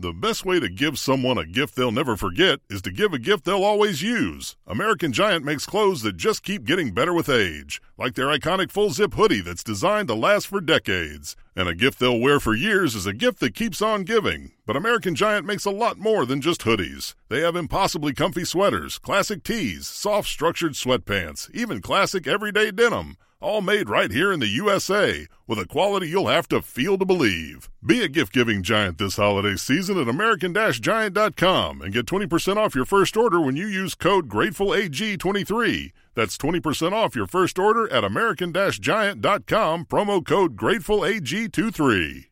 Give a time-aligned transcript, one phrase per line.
[0.00, 3.18] The best way to give someone a gift they'll never forget is to give a
[3.18, 4.56] gift they'll always use.
[4.64, 8.90] American Giant makes clothes that just keep getting better with age, like their iconic full
[8.90, 11.34] zip hoodie that's designed to last for decades.
[11.56, 14.52] And a gift they'll wear for years is a gift that keeps on giving.
[14.66, 17.16] But American Giant makes a lot more than just hoodies.
[17.28, 23.16] They have impossibly comfy sweaters, classic tees, soft structured sweatpants, even classic everyday denim.
[23.40, 27.04] All made right here in the USA with a quality you'll have to feel to
[27.04, 27.68] believe.
[27.86, 32.74] Be a gift giving giant this holiday season at American Giant.com and get 20% off
[32.74, 35.92] your first order when you use code GratefulAG23.
[36.16, 42.24] That's 20% off your first order at American Giant.com, promo code GratefulAG23.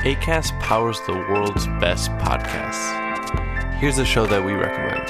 [0.00, 2.98] ACAST powers the world's best podcasts.
[3.74, 5.09] Here's a show that we recommend.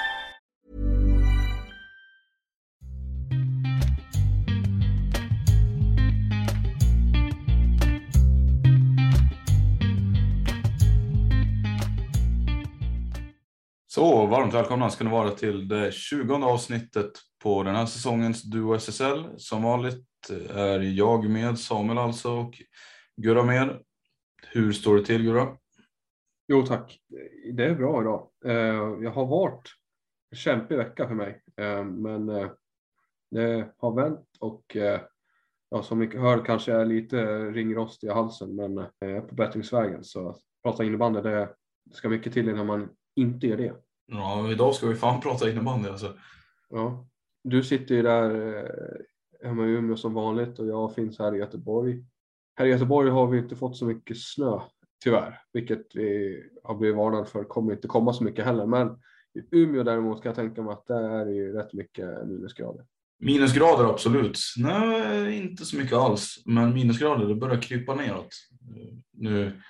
[14.31, 17.11] varmt välkomna ska ni vara till det 20 avsnittet
[17.43, 19.25] på den här säsongens Duo SSL.
[19.37, 22.61] Som vanligt eh, är jag med, Samuel alltså, och
[23.17, 23.79] Gurra med.
[24.47, 25.57] Hur står det till Gurra?
[26.47, 26.99] Jo tack,
[27.53, 28.29] det är bra idag.
[28.45, 29.69] Eh, jag har varit
[30.31, 32.25] en kämpig vecka för mig, eh, men
[33.31, 34.77] det har vänt och
[35.69, 39.35] ja, som ni hör kanske jag är lite ringrostig i halsen, men jag är på
[39.35, 41.49] bättringsvägen så att prata innebandy det
[41.91, 43.75] ska mycket till innan man inte gör det.
[44.11, 46.13] Ja, idag ska vi fan prata innebandy alltså.
[46.69, 47.07] Ja.
[47.43, 51.37] Du sitter ju där eh, hemma i Umeå som vanligt och jag finns här i
[51.37, 52.05] Göteborg.
[52.55, 54.59] Här i Göteborg har vi inte fått så mycket snö
[55.03, 58.65] tyvärr, vilket vi har blivit varnade för kommer inte komma så mycket heller.
[58.65, 58.87] Men
[59.33, 62.85] i Umeå däremot kan jag tänka mig att där är det ju rätt mycket minusgrader.
[63.19, 64.37] Minusgrader absolut.
[64.57, 66.43] Nej, inte så mycket alls.
[66.45, 68.29] Men minusgrader, det börjar krypa neråt.
[69.13, 69.61] Nu,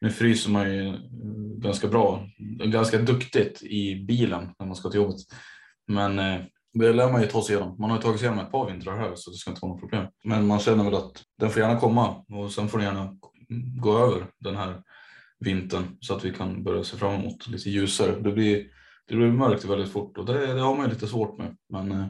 [0.00, 0.94] nu fryser man ju eh,
[1.58, 2.26] ganska bra,
[2.64, 5.16] ganska duktigt i bilen när man ska till jobbet.
[5.86, 6.40] Men eh,
[6.72, 7.76] det lär man ju ta sig igenom.
[7.78, 9.72] Man har ju tagit sig igenom ett par vintrar här så det ska inte vara
[9.72, 10.06] något problem.
[10.24, 13.16] Men man känner väl att den får gärna komma och sen får den gärna
[13.80, 14.82] gå över den här
[15.40, 18.20] vintern så att vi kan börja se fram emot lite ljusare.
[18.20, 18.66] Det blir,
[19.08, 21.56] det blir mörkt väldigt fort och det, det har man ju lite svårt med.
[21.68, 22.06] Men eh,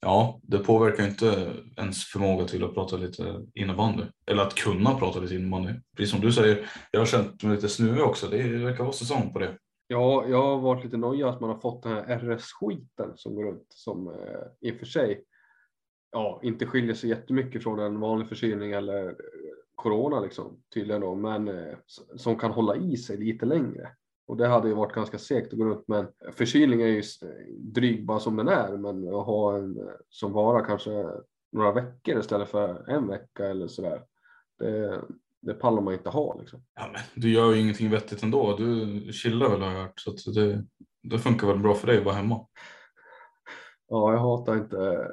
[0.00, 4.02] ja, det påverkar ju inte ens förmåga till att prata lite innebandy.
[4.26, 5.72] Eller att kunna prata lite innebandy.
[5.96, 8.26] Precis som du säger, jag har känt mig lite snuvig också.
[8.26, 9.58] Det verkar vara säsong på det.
[9.86, 13.44] Ja, jag har varit lite nöjd att man har fått den här RS-skiten som går
[13.44, 15.24] runt som eh, i och för sig
[16.12, 19.14] ja, inte skiljer sig jättemycket från en vanlig förkylning eller eh,
[19.74, 21.76] corona liksom tydligen då, men eh,
[22.16, 23.88] som kan hålla i sig lite längre.
[24.28, 27.02] Och det hade ju varit ganska segt att gå runt men förkylning är ju
[27.58, 30.90] dryg bara som den är, men att ha en som varar kanske
[31.52, 34.02] några veckor istället för en vecka eller sådär.
[34.58, 35.02] Det,
[35.40, 36.62] det pallar man inte ha liksom.
[36.74, 38.56] Ja, men du gör ju ingenting vettigt ändå.
[38.56, 40.00] Du chillar väl har jag hört.
[40.00, 40.64] Så det,
[41.02, 42.46] det funkar väl bra för dig att vara hemma.
[43.88, 45.08] Ja, jag hatar inte,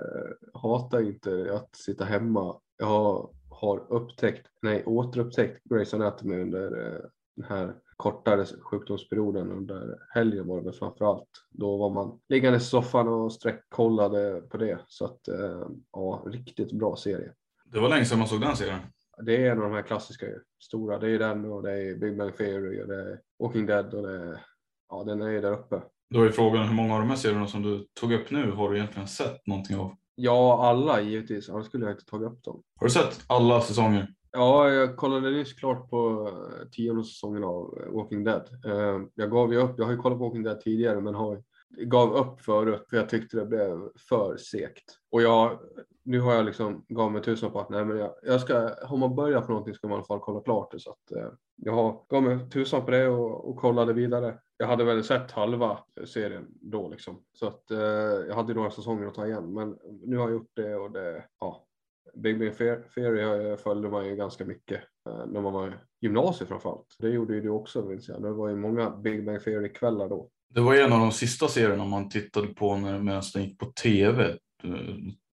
[0.53, 2.59] hatar inte att sitta hemma.
[2.77, 7.01] Jag har, har upptäckt, nej återupptäckt Grey's Anatomy under eh,
[7.35, 11.29] den här kortare sjukdomsperioden under helgen var det framför allt.
[11.49, 14.79] Då var man liggande i soffan och sträckkollade på det.
[14.87, 17.31] Så att eh, ja, riktigt bra serie.
[17.65, 18.79] Det var länge sedan man såg den serien.
[19.17, 20.25] Det är en av de här klassiska
[20.63, 20.99] stora.
[20.99, 24.07] Det är den och det är Big Bang Theory och det är Walking Dead och
[24.07, 24.41] det är,
[24.89, 25.81] ja den är ju där uppe.
[26.09, 28.69] Då är frågan hur många av de här serierna som du tog upp nu har
[28.69, 29.95] du egentligen sett någonting av?
[30.15, 31.49] Ja, alla givetvis.
[31.49, 32.63] Annars skulle jag inte tagit upp dem.
[32.79, 34.07] Har du sett alla säsonger?
[34.35, 38.49] Ja, jag kollade nyss klart på eh, tionde säsongen av eh, Walking Dead.
[38.65, 39.73] Eh, jag gav ju upp.
[39.77, 41.43] Jag har ju kollat på Walking Dead tidigare, men har
[41.77, 44.83] gav upp förut för jag tyckte det blev för segt.
[45.11, 45.59] Och jag,
[46.03, 48.99] nu har jag liksom gav mig tusan på att nej, men jag, jag ska, om
[48.99, 50.79] man börjar på någonting ska man i alla fall kolla klart det.
[50.79, 54.39] Så att, eh, jag har, gav mig tusan på det och, och kollade vidare.
[54.57, 57.23] Jag hade väl sett halva serien då liksom.
[57.33, 57.79] Så att eh,
[58.27, 59.53] jag hade några säsonger att ta igen.
[59.53, 61.65] Men nu har jag gjort det och det, ja.
[62.13, 62.57] Big Bang
[62.95, 65.71] Theory följde man ju ganska mycket eh, när man var i
[66.01, 66.95] gymnasiet framförallt.
[66.99, 68.21] Det gjorde ju du också minns jag.
[68.21, 70.29] Det var ju många Big Bang Theory kvällar då.
[70.49, 73.65] Det var en av de sista serierna man tittade på när medan den gick på
[73.65, 74.37] tv.
[74.63, 74.95] Eh,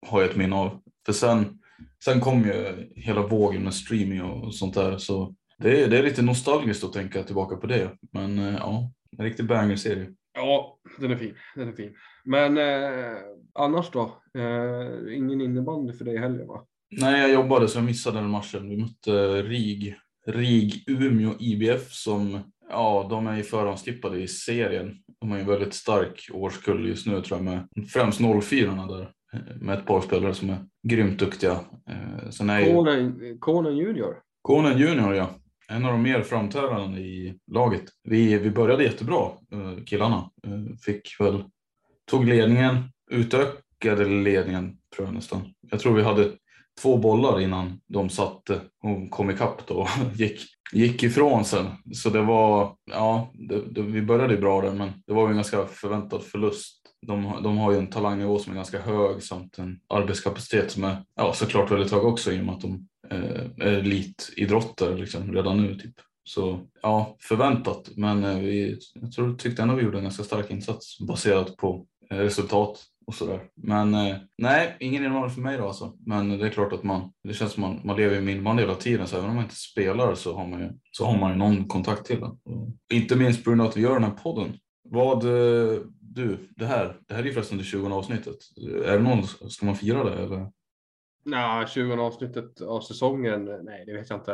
[0.07, 0.81] har jag ett minne av.
[1.05, 1.59] För sen,
[2.03, 4.97] sen kom ju hela vågen med streaming och sånt där.
[4.97, 7.91] Så det är, det är lite nostalgiskt att tänka tillbaka på det.
[8.13, 10.13] Men eh, ja, en riktig banger-serie.
[10.37, 11.33] Ja, den är fin.
[11.55, 11.93] Den är fin.
[12.25, 13.17] Men eh,
[13.53, 14.01] annars då?
[14.37, 16.65] Eh, ingen innebandy för dig i helgen va?
[16.91, 18.69] Nej, jag jobbade så jag missade den matchen.
[18.69, 19.95] Vi mötte RIG,
[20.27, 22.39] RIG Umeå IBF som,
[22.69, 24.95] ja, de är ju förhandstippade i serien.
[25.21, 29.01] De har ju en väldigt stark årskull just nu tror jag med främst 04 där
[29.33, 30.57] eh, med ett par spelare som är
[30.87, 31.59] grymt duktiga.
[31.89, 32.65] Eh, Sen är ju
[33.77, 34.15] Junior.
[34.41, 35.29] Konen Junior, ja.
[35.71, 37.83] En av de mer framträdande i laget.
[38.03, 40.29] Vi, vi började jättebra, eh, killarna.
[40.43, 41.43] Eh, fick väl,
[42.11, 42.77] tog ledningen,
[43.11, 45.53] utökade ledningen tror jag nästan.
[45.71, 46.31] Jag tror vi hade
[46.81, 50.41] två bollar innan de satte och kom ikapp då och gick,
[50.73, 51.65] gick ifrån sen.
[51.93, 55.29] Så det var, ja, det, det, vi började ju bra där men det var ju
[55.29, 56.76] en ganska förväntad förlust.
[57.01, 61.03] De, de har ju en talangnivå som är ganska hög samt en arbetskapacitet som är
[61.15, 65.61] ja, såklart väldigt hög också i och med att de eh, är elitidrottare liksom, redan
[65.61, 65.75] nu.
[65.75, 65.95] Typ.
[66.23, 70.51] Så ja, förväntat men eh, vi, jag tror, tyckte ändå vi gjorde en ganska stark
[70.51, 73.43] insats baserat på eh, resultat och sådär.
[73.55, 75.93] Men eh, nej, ingen innebandy för mig då alltså.
[76.05, 78.75] Men det är klart att man, det känns som man, man lever i min hela
[78.75, 81.37] tiden så även om man inte spelar så har man ju, så har man ju
[81.37, 82.29] någon kontakt till den.
[82.29, 84.57] Och inte minst på grund av att vi gör den här podden.
[84.89, 85.79] Vad, eh,
[86.17, 88.37] du, det här, det här är ju förresten det 20 avsnittet.
[88.85, 90.51] Är det någon, ska man fira det eller?
[91.25, 94.31] Nej, 20 avsnittet av säsongen, nej det vet jag inte.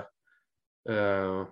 [0.89, 1.47] Eh,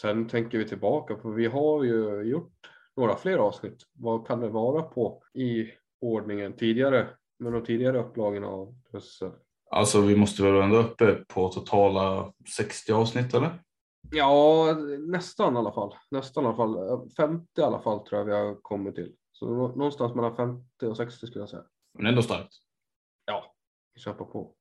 [0.00, 2.52] sen tänker vi tillbaka på, vi har ju gjort
[2.96, 3.82] några fler avsnitt.
[3.92, 5.70] Vad kan det vara på i
[6.00, 7.08] ordningen tidigare,
[7.38, 9.30] med de tidigare upplagen av SSL?
[9.70, 13.62] Alltså vi måste väl ändå uppe på totala 60 avsnitt eller?
[14.10, 15.94] Ja, nästan i alla fall.
[16.10, 17.10] Nästan i alla fall.
[17.16, 19.12] 50 i alla fall tror jag vi har kommit till.
[19.38, 21.64] Så nå- någonstans mellan 50 och 60 skulle jag säga.
[21.98, 22.52] Men ändå starkt.
[23.24, 23.54] Ja,
[23.94, 24.54] vi kämpar på.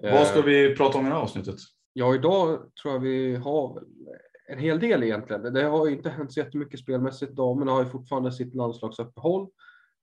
[0.00, 1.56] Vad ska Eh, vi prata om i det här avsnittet?
[1.92, 3.82] Ja, idag tror jag vi har
[4.48, 5.42] en hel del egentligen.
[5.54, 7.32] Det har ju inte hänt så jättemycket spelmässigt.
[7.32, 9.48] Damerna har ju fortfarande sitt landslagsuppehåll.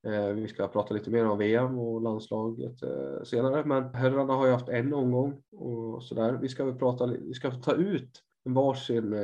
[0.08, 4.46] Eh, Vi ska prata lite mer om VM och landslaget eh, senare, men herrarna har
[4.46, 6.38] ju haft en omgång och sådär.
[6.42, 9.16] Vi ska väl prata, vi ska ta ut varsin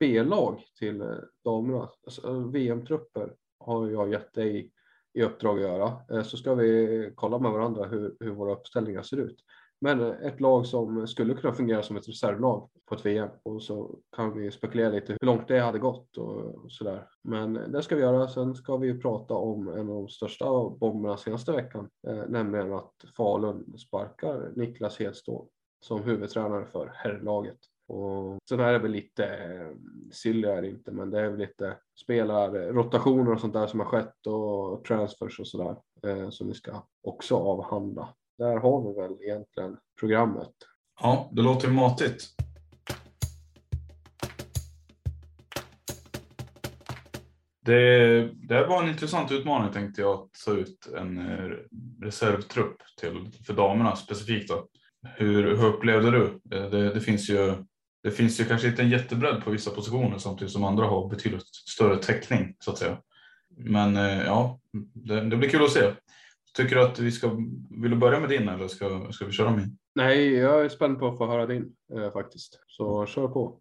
[0.00, 1.04] B-lag till
[1.44, 1.88] damerna.
[2.04, 3.34] Alltså, VM-trupper
[3.64, 4.70] har jag gett dig
[5.14, 5.92] i uppdrag att göra.
[6.12, 9.44] Eh, så ska vi kolla med varandra hur, hur våra uppställningar ser ut.
[9.82, 13.62] Men eh, ett lag som skulle kunna fungera som ett reservlag på ett VM och
[13.62, 17.08] så kan vi spekulera lite hur långt det hade gått och sådär.
[17.22, 18.28] Men eh, det ska vi göra.
[18.28, 22.72] Sen ska vi ju prata om en av de största bomberna senaste veckan, eh, nämligen
[22.72, 25.46] att Falun sparkar Niklas Hedstål
[25.80, 27.58] som huvudtränare för herrlaget.
[27.92, 29.76] Och sen är det väl lite, eh,
[30.12, 33.80] silly är det inte, men det är väl lite spelarrotationer eh, och sånt där som
[33.80, 38.08] har skett och transfers och sådär eh, som vi ska också avhandla.
[38.38, 40.52] Där har vi väl egentligen programmet.
[41.00, 42.24] Ja, det låter ju matigt.
[47.64, 51.50] Det, det var en intressant utmaning tänkte jag att ta ut en eh,
[52.02, 54.48] reservtrupp till, för damerna specifikt.
[54.48, 54.66] Då.
[55.16, 56.40] Hur, hur upplevde du?
[56.44, 57.54] Det, det, finns ju,
[58.02, 61.46] det finns ju kanske inte en jättebredd på vissa positioner samtidigt som andra har betydligt
[61.46, 62.98] större täckning så att säga.
[63.56, 64.60] Men eh, ja,
[64.94, 65.92] det, det blir kul att se.
[66.56, 67.30] Tycker du att vi ska,
[67.70, 69.78] vill du börja med din eller ska, ska vi köra min?
[69.94, 72.60] Nej, jag är spänd på att få höra din eh, faktiskt.
[72.66, 73.60] Så kör på.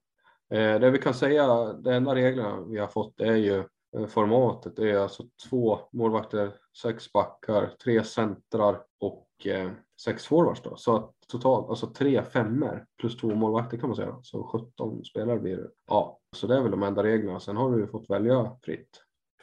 [0.53, 3.63] Eh, det vi kan säga, de enda reglerna vi har fått är ju
[3.97, 4.75] eh, formatet.
[4.75, 9.71] Det är alltså två målvakter, sex backar, tre centrar och eh,
[10.03, 10.75] sex forwards då.
[10.75, 14.19] Så att totalt, alltså tre femmer plus två målvakter kan man säga.
[14.21, 15.67] Så 17 spelare blir det.
[15.87, 17.39] Ja, så det är väl de enda reglerna.
[17.39, 18.89] Sen har du ju fått välja fritt.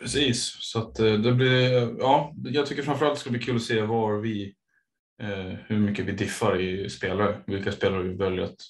[0.01, 3.63] Precis, så att eh, det blir, ja, jag tycker framförallt det ska bli kul att
[3.63, 4.55] se var vi,
[5.23, 8.61] eh, hur mycket vi diffar i spelare, vilka spelare vi väljer att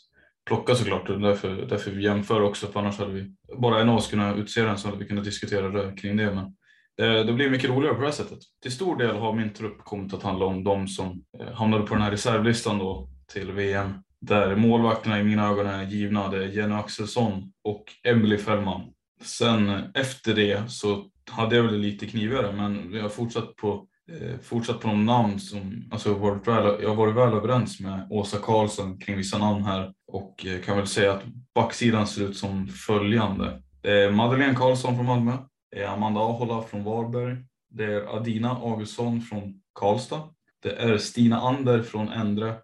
[0.46, 1.06] plocka såklart.
[1.06, 4.62] Därför, därför vi jämför också, för annars hade vi bara en av oss kunnat utse
[4.62, 6.34] den så hade vi kunnat diskutera det, kring det.
[6.34, 6.67] Men Eh,
[7.02, 8.38] Eh, det blir mycket roligare på det här sättet.
[8.62, 11.94] Till stor del har min trupp kommit att handla om de som eh, hamnade på
[11.94, 13.94] den här reservlistan då till VM.
[14.20, 16.28] Där målvakterna i mina ögon är givna.
[16.28, 18.82] Det är Jenny Axelsson och Emily Fällman.
[19.22, 23.56] Sen eh, efter det så hade jag väl det lite knivigare men jag har fortsatt
[23.56, 27.80] på, eh, fortsatt på de namn som, alltså varit väl, jag har varit väl överens
[27.80, 31.22] med Åsa Karlsson kring vissa namn här och eh, kan väl säga att
[31.54, 33.62] backsidan ser ut som följande.
[33.82, 35.32] Det är Madeleine Karlsson från Malmö,
[35.76, 37.36] är Amanda Ahola från Varberg,
[37.70, 42.54] det är Adina Augustsson från Karlstad, det är Stina Ander från Endre,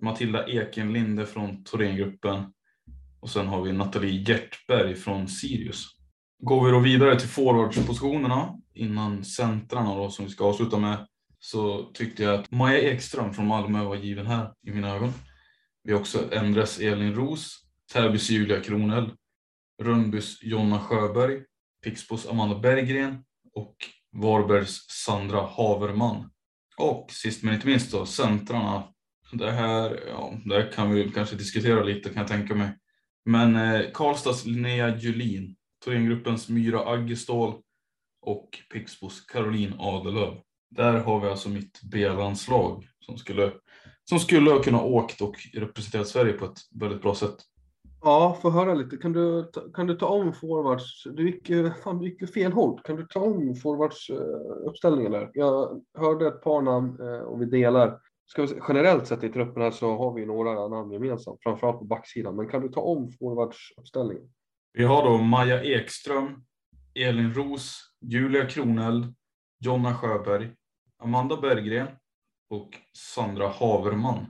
[0.00, 2.52] Matilda Ekenlinde från Thorengruppen
[3.20, 5.86] och sen har vi Nathalie Hjertberg från Sirius.
[6.42, 11.06] Går vi då vidare till forwardspositionerna innan centrarna då som vi ska avsluta med
[11.38, 15.12] så tyckte jag att Maja Ekström från Malmö var given här i mina ögon.
[15.82, 19.10] Vi har också Endres Elin Ros, Täbys Julia Kronel,
[19.82, 21.44] Rönnbys Jonna Sjöberg,
[21.84, 23.76] Pixbos Amanda Berggren och
[24.12, 26.30] Varbergs Sandra Haverman.
[26.76, 28.84] Och sist men inte minst då, centrarna.
[29.32, 32.70] Det här, ja, det här kan vi kanske diskutera lite kan jag tänka mig.
[33.24, 37.54] Men eh, Karlstads Linnea Julin, Thorengruppens Myra Aggestål
[38.22, 40.40] och Pixbos Caroline Adelöv.
[40.70, 43.52] Där har vi alltså mitt B-landslag som skulle,
[44.04, 47.36] som skulle ha kunnat åkt och representerat Sverige på ett väldigt bra sätt.
[48.02, 48.96] Ja, få höra lite.
[48.96, 51.04] Kan du, kan du ta om forwards?
[51.04, 51.50] Du gick
[51.84, 52.80] fan, du gick ju fel håll.
[52.84, 55.30] Kan du ta om forwards eh, uppställningen där?
[55.34, 58.00] Jag hörde ett par namn eh, och vi delar.
[58.26, 61.78] Ska vi, se- generellt sett i truppen här så har vi några namn gemensamt, framförallt
[61.78, 62.36] på backsidan.
[62.36, 64.32] Men kan du ta om forwards uppställningen?
[64.72, 66.44] Vi har då Maja Ekström,
[66.94, 69.14] Elin Ros, Julia Kroneld,
[69.64, 70.50] Jonna Sjöberg,
[71.02, 71.86] Amanda Berggren
[72.50, 72.70] och
[73.14, 74.26] Sandra Haverman.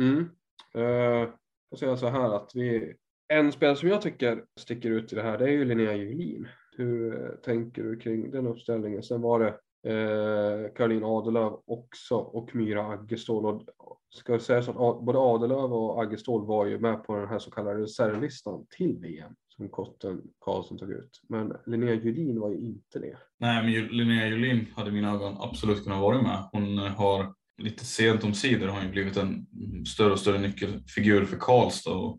[0.00, 0.30] Mm.
[0.74, 1.28] Eh,
[1.70, 2.94] jag säger så här att vi,
[3.28, 6.48] en spelare som jag tycker sticker ut i det här, det är ju Linnea Julin.
[6.76, 9.02] Hur eh, tänker du kring den uppställningen?
[9.02, 9.48] Sen var det
[9.92, 13.44] eh, Caroline Adelöv också och Myra Aggestål.
[13.76, 17.28] Och ska jag säga så att både Adelöv och Aggestål var ju med på den
[17.28, 21.20] här så kallade reservlistan till VM som Kotten Karlsson tog ut.
[21.28, 23.16] Men Linnea Julin var ju inte det.
[23.38, 26.48] Nej, men Linnea Julin hade i mina ögon absolut kunnat vara med.
[26.52, 29.46] Hon eh, har lite sent om sidor har hon blivit en
[29.86, 32.18] större och större nyckelfigur för Karlstad och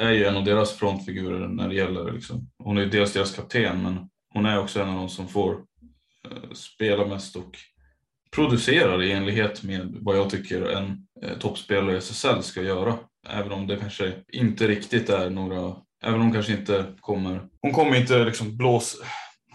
[0.00, 2.50] är ju en av deras frontfigurer när det gäller liksom.
[2.58, 5.52] Hon är ju dels deras kapten, men hon är också en av de som får
[6.30, 7.58] eh, spela mest och
[8.30, 12.98] producerar i enlighet med vad jag tycker en eh, toppspelare i SSL ska göra.
[13.28, 17.72] Även om det kanske inte riktigt är några, även om hon kanske inte kommer, hon
[17.72, 19.02] kommer inte liksom blås,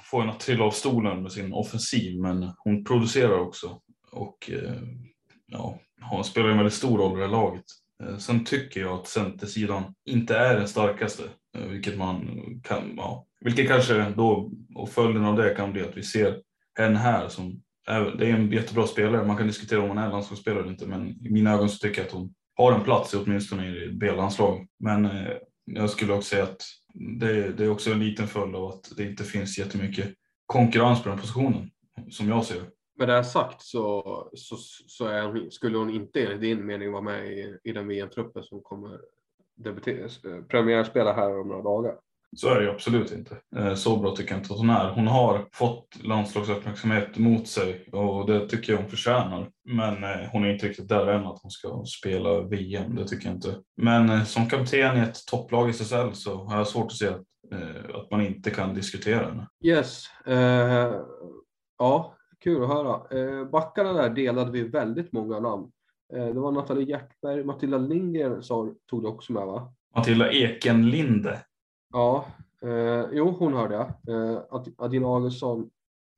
[0.04, 3.80] få en att trilla av stolen med sin offensiv, men hon producerar också
[4.12, 4.82] och eh,
[5.48, 7.66] ja, hon spelar en väldigt stor roll i det här laget.
[8.04, 11.24] Eh, sen tycker jag att centersidan inte är den starkaste,
[11.58, 12.28] eh, vilket man
[12.64, 16.40] kan, ja, vilket kanske då, och följden av det kan bli att vi ser
[16.80, 20.10] en här som, är- det är en jättebra spelare, man kan diskutera om hon är
[20.10, 23.14] landslagsspelare eller inte, men i mina ögon så tycker jag att hon har en plats
[23.14, 24.68] åtminstone i B-landslag.
[24.80, 25.28] Men eh,
[25.66, 26.62] jag skulle också säga att
[27.20, 30.14] det, det är också en liten följd av att det inte finns jättemycket
[30.46, 31.70] konkurrens på den positionen,
[32.10, 32.68] som jag ser det.
[32.98, 34.56] Med det här sagt så, så,
[34.88, 38.62] så är skulle hon inte enligt din mening vara med i, i den VM-truppen som
[38.62, 39.00] kommer
[40.48, 41.96] premiärspela här om några dagar.
[42.36, 43.38] Så är det absolut inte.
[43.56, 44.90] Eh, Så bra tycker jag inte att hon är.
[44.90, 49.50] Hon har fått landslagsuppmärksamhet mot sig och det tycker jag hon förtjänar.
[49.66, 53.28] Men eh, hon är inte riktigt där än att hon ska spela VM, det tycker
[53.28, 53.56] jag inte.
[53.82, 57.08] Men eh, som kapten i ett topplag i SSL så har jag svårt att se
[57.08, 57.24] att,
[57.96, 59.48] att man inte kan diskutera henne.
[59.64, 60.04] Yes.
[60.26, 61.02] Eh,
[61.78, 63.20] ja, kul att höra.
[63.20, 65.72] Eh, backarna där delade vi väldigt många namn.
[66.14, 69.74] Eh, det var Nathalie Hjertberg, Matilda Lindgren sa, tog du också med va?
[69.96, 71.42] Matilda Ekenlinde.
[71.94, 72.26] Ja,
[72.64, 73.86] eh, jo hon hörde jag.
[74.16, 75.70] Eh, Ad- Adina Augustsson,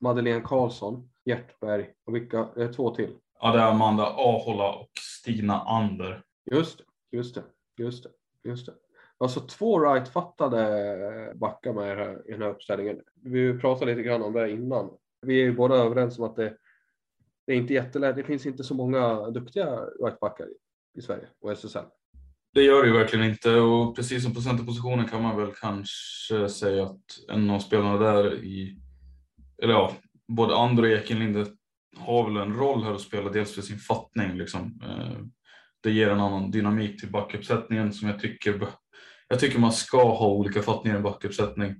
[0.01, 3.15] Madeleine Karlsson, Hjertberg och vilka, eh, två till.
[3.41, 6.23] Ja, det är Amanda Ahola och Stina Ander.
[6.51, 6.83] Just det,
[7.17, 7.43] just det,
[7.77, 8.09] just det,
[8.49, 8.73] just det.
[9.17, 13.01] Alltså två right-fattade backar med i den här uppställningen.
[13.23, 14.89] Vi pratade lite grann om det innan.
[15.21, 16.57] Vi är ju båda överens om att det,
[17.47, 18.15] det är inte jättelätt.
[18.15, 20.53] Det finns inte så många duktiga rightbackar i,
[20.99, 21.85] i Sverige och SSL.
[22.53, 26.49] Det gör det ju verkligen inte och precis som på centerpositionen kan man väl kanske
[26.49, 28.79] säga att en av spelarna där i,
[29.63, 29.93] eller ja,
[30.27, 31.45] både Andro och Ekenlinde
[31.97, 34.81] har väl en roll här att spela, dels för sin fattning liksom.
[34.83, 35.21] Eh,
[35.83, 38.67] det ger en annan dynamik till backuppsättningen som jag tycker,
[39.27, 41.75] jag tycker man ska ha olika fattningar i en backuppsättning.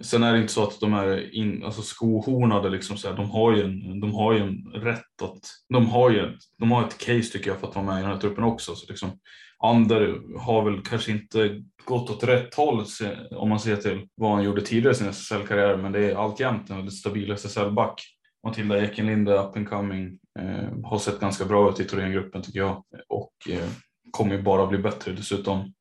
[0.00, 3.30] Sen är det inte så att de är in, alltså skohornade, liksom så här, de,
[3.30, 6.98] har ju en, de har ju en rätt att, de har ju de har ett
[6.98, 8.74] case tycker jag för att vara med i den här truppen också.
[8.74, 9.10] Så liksom,
[9.58, 12.84] Ander har väl kanske inte gått åt rätt håll
[13.30, 16.70] om man ser till vad han gjorde tidigare i sin SSL-karriär, men det är alltjämt
[16.70, 18.02] en väldigt stabil SSL-back.
[18.46, 22.84] Matilda Ekenlinde, up and coming, eh, har sett ganska bra ut i Thorengruppen tycker jag
[23.08, 23.68] och eh,
[24.10, 25.74] kommer ju bara bli bättre dessutom.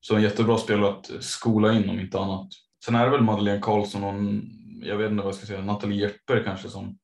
[0.00, 2.48] Så en jättebra spelare att skola in om inte annat.
[2.84, 4.14] Sen är det väl Madeleine Karlsson och
[4.86, 6.98] jag vet inte vad jag ska säga, Nathalie Hjertberg kanske som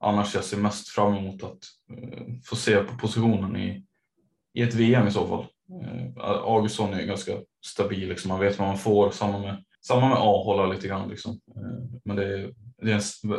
[0.00, 1.58] annars jag ser mest fram emot att
[1.98, 3.86] eh, få se på positionen i,
[4.54, 5.46] i ett VM i så fall.
[5.82, 7.32] Eh, Augustsson är ganska
[7.64, 8.28] stabil, liksom.
[8.28, 9.10] man vet vad man får.
[9.10, 11.08] Samma med, samma med A-hålla lite grann.
[11.08, 11.32] Liksom.
[11.32, 13.34] Eh, men det är, det är en,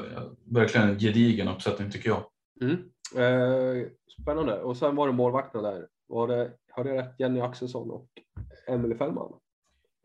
[0.53, 2.23] verkligen en gedigen uppsättning tycker jag.
[2.61, 2.77] Mm.
[3.15, 3.87] Eh,
[4.21, 4.61] spännande.
[4.61, 5.87] Och sen var det målvakterna där.
[6.07, 7.15] Var det, har jag rätt?
[7.19, 8.07] Jenny Axelsson och
[8.67, 9.33] Emelie Fällman?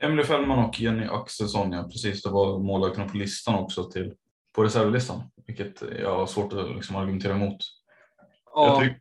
[0.00, 2.23] Emily Fällman och Jenny Axelsson, ja precis.
[2.23, 4.14] Det var målvakterna på listan också till,
[4.55, 7.57] på reservlistan, vilket jag har svårt att liksom argumentera emot.
[8.55, 8.95] Ja, jag,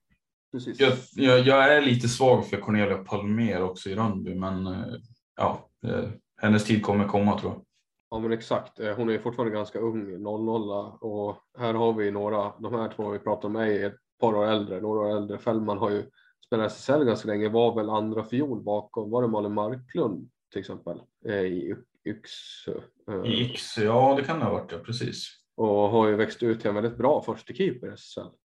[0.52, 0.80] precis.
[0.80, 4.96] Jag, jag, jag, är lite svag för Cornelia Palmer också i Rönnby, men eh,
[5.36, 6.10] ja, eh,
[6.42, 7.62] hennes tid kommer komma tror jag.
[8.10, 10.70] Ja men exakt, eh, hon är fortfarande ganska ung, 00
[11.02, 14.48] och här har vi några, de här två vi pratar om är ett par år
[14.48, 15.38] äldre, några år äldre.
[15.38, 16.06] Fällman har ju
[16.46, 21.02] spelat SSL ganska länge, var väl andra fiol bakom, var det Malin Marklund till exempel
[21.26, 21.76] eh, i
[22.06, 22.82] Yxö.
[23.12, 23.32] Eh.
[23.32, 25.28] I Yxö, ja det kan det ha varit, ja precis.
[25.56, 27.96] Och har ju växt ut till en väldigt bra första keeper.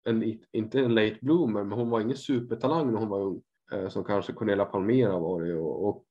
[0.08, 3.42] En, inte en late bloomer, men hon var ingen supertalang när hon var ung.
[3.72, 6.04] Eh, som kanske Cornelia Palmera var och, och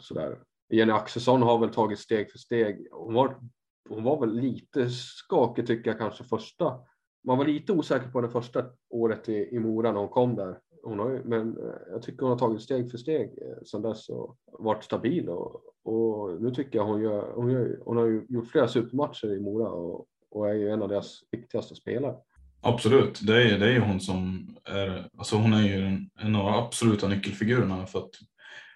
[0.00, 0.38] sådär.
[0.70, 2.88] Jenny Axelsson har väl tagit steg för steg.
[2.90, 3.40] Hon var,
[3.88, 6.80] hon var väl lite skakig tycker jag kanske första.
[7.24, 10.58] Man var lite osäker på det första året i, i Mora när hon kom där
[10.82, 13.82] hon har ju, men eh, jag tycker hon har tagit steg för steg eh, sedan
[13.82, 18.06] dess och varit stabil och, och nu tycker jag hon gör, hon, gör, hon har
[18.06, 22.16] ju gjort flera supermatcher i Mora och, och är ju en av deras viktigaste spelare.
[22.60, 26.36] Absolut, det är, det är ju hon som är, alltså hon är ju en, en
[26.36, 28.10] av de absoluta nyckelfigurerna för att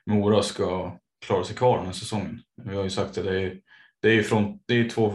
[0.06, 2.40] Mora ska klara sig kvar den här säsongen.
[2.62, 3.60] Vi har ju sagt att det är,
[4.02, 5.12] det är, från, det är två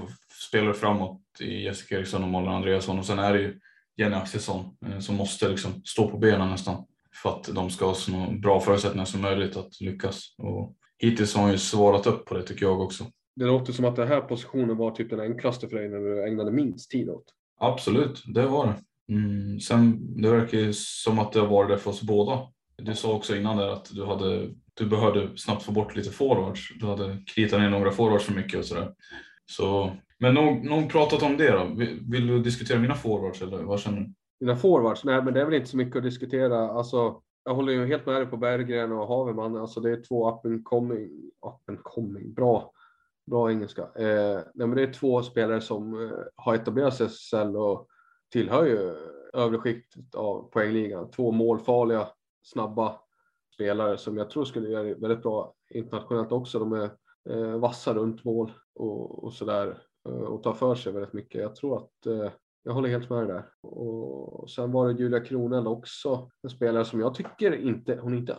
[0.50, 3.60] spelare framåt i Jessica Eriksson och Malin Andreasson och sen är det ju
[3.98, 6.84] Jenny Axelsson eh, som måste liksom stå på benen nästan
[7.22, 8.12] för att de ska ha så
[8.42, 10.36] bra förutsättningar som möjligt att lyckas.
[10.38, 13.06] Och hittills har hon ju svarat upp på det tycker jag också.
[13.36, 16.28] Det låter som att den här positionen var typ den enklaste för dig när du
[16.28, 17.26] ägnade minst tid åt.
[17.60, 18.76] Absolut, det var det.
[19.14, 22.40] Mm, sen det verkar ju som att det har varit det för oss båda.
[22.78, 26.72] Du sa också innan där att du, hade, du behövde snabbt få bort lite forwards.
[26.80, 28.94] Du hade kritat ner några forwards för mycket och sådär.
[29.46, 31.64] Så men nog, nog pratat om det då.
[31.76, 34.14] Vill, vill, du diskutera mina forwards eller vad känner du?
[34.40, 35.04] Mina forwards?
[35.04, 36.70] Nej, men det är väl inte så mycket att diskutera.
[36.70, 39.58] Alltså, jag håller ju helt med dig på Berggren och Haverman.
[39.58, 42.72] Alltså, det är två up and coming, up and coming, bra,
[43.26, 43.82] bra engelska.
[43.82, 47.88] Eh, nej, men det är två spelare som eh, har etablerat sig i SSL och
[48.32, 48.96] tillhör ju
[49.34, 51.12] övre skiktet av poängligan.
[51.12, 52.08] Två målfarliga,
[52.44, 53.00] snabba
[53.54, 56.60] spelare som jag tror skulle göra det väldigt bra internationellt också.
[56.60, 56.90] De är
[57.30, 59.78] eh, vassa runt mål och, och sådär.
[60.08, 61.42] Eh, och tar för sig väldigt mycket.
[61.42, 62.32] Jag tror att eh,
[62.64, 63.70] jag håller helt med dig där.
[63.70, 68.38] Och sen var det Julia Kronell också, en spelare som jag tycker inte, hon inte,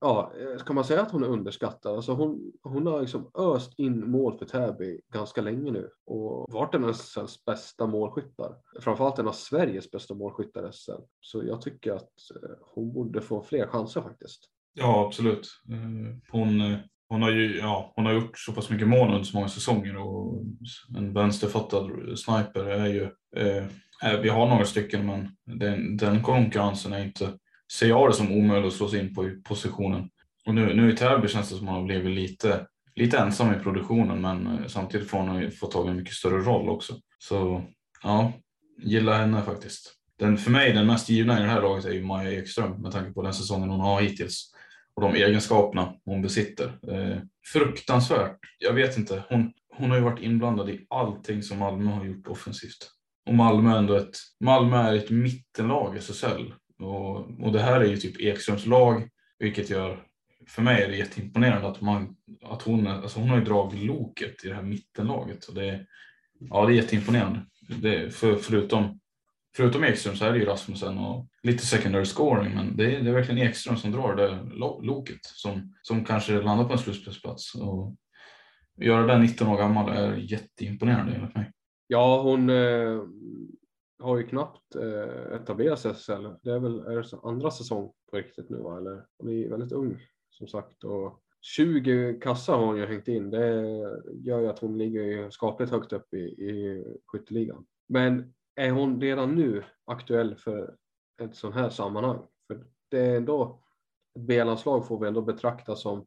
[0.00, 1.96] ja, eh, ska man säga att hon är underskattad?
[1.96, 6.74] Alltså hon, hon har liksom öst in mål för Täby ganska länge nu och varit
[6.74, 8.56] en av SLs bästa målskyttar.
[8.80, 10.72] Framförallt en av Sveriges bästa målskyttar i
[11.20, 12.12] Så jag tycker att
[12.60, 14.40] hon borde få fler chanser faktiskt.
[14.72, 15.48] Ja, absolut.
[16.30, 16.76] Hon,
[17.10, 19.96] hon har ju ja, hon har gjort så pass mycket mål under så många säsonger
[19.96, 20.42] och
[20.96, 23.02] en vänsterfattad sniper är ju,
[23.36, 23.64] eh,
[24.02, 27.32] eh, vi har några stycken men den, den konkurrensen är inte,
[27.72, 30.08] ser jag det som omöjligt att slå sig in på i positionen.
[30.46, 33.54] Och nu, nu i Täby känns det som att hon har blivit lite, lite ensam
[33.54, 36.94] i produktionen men eh, samtidigt får hon få tag i en mycket större roll också.
[37.18, 37.62] Så
[38.02, 38.32] ja,
[38.82, 39.94] gillar henne faktiskt.
[40.18, 42.92] Den, för mig den mest givna i det här laget är ju Maja Ekström med
[42.92, 44.54] tanke på den säsongen hon har hittills
[45.00, 46.78] och de egenskaperna hon besitter.
[46.88, 47.18] Eh,
[47.52, 48.38] fruktansvärt.
[48.58, 49.22] Jag vet inte.
[49.28, 52.90] Hon, hon har ju varit inblandad i allting som Malmö har gjort offensivt.
[53.26, 56.54] Och Malmö är ändå ett, Malmö är ett mittenlag i SSL.
[56.78, 59.08] Och, och det här är ju typ Ekströms lag,
[59.38, 60.02] vilket gör,
[60.48, 64.44] för mig är det jätteimponerande att, man, att hon, alltså hon har ju dragit loket
[64.44, 65.44] i det här mittenlaget.
[65.44, 65.86] Och det,
[66.40, 67.40] ja, det är jätteimponerande.
[67.82, 69.00] Det, för, förutom
[69.56, 73.10] Förutom Ekström så är det ju Rasmussen och lite secondary scoring, men det är, det
[73.10, 77.54] är verkligen Ekström som drar det loket som, som kanske landar på en slutspelsplats.
[77.54, 77.96] Och
[78.80, 81.52] göra den 19 år gammal är jätteimponerande enligt mig.
[81.86, 83.02] Ja, hon eh,
[83.98, 86.28] har ju knappt eh, etablerat sig SSL.
[86.42, 88.78] Det är väl är det andra säsong på riktigt nu, va?
[88.78, 89.98] eller hon är väldigt ung
[90.30, 93.30] som sagt och 20 kassar har hon ju hängt in.
[93.30, 93.46] Det
[94.14, 97.66] gör ju att hon ligger skapligt högt upp i, i skytteligan.
[97.88, 100.74] Men är hon redan nu aktuell för
[101.22, 102.18] ett sånt här sammanhang?
[102.46, 103.62] För det är ändå,
[104.18, 106.06] ett B-landslag får vi ändå betrakta som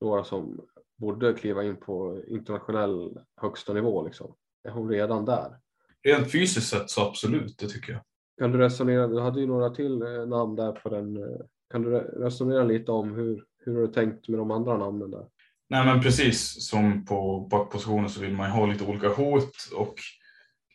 [0.00, 0.60] några som
[0.96, 4.04] borde kliva in på internationell högsta nivå.
[4.04, 4.34] Liksom.
[4.64, 5.58] Är hon redan där?
[6.02, 8.02] Rent fysiskt sett så absolut, det tycker jag.
[8.38, 11.16] Kan du resonera, du hade ju några till eh, namn där på den.
[11.16, 14.76] eh, Kan du re- resonera lite om hur, hur har du tänkt med de andra
[14.78, 15.26] namnen där?
[15.70, 19.94] Nej men precis som på backpositionen så vill man ju ha lite olika hot och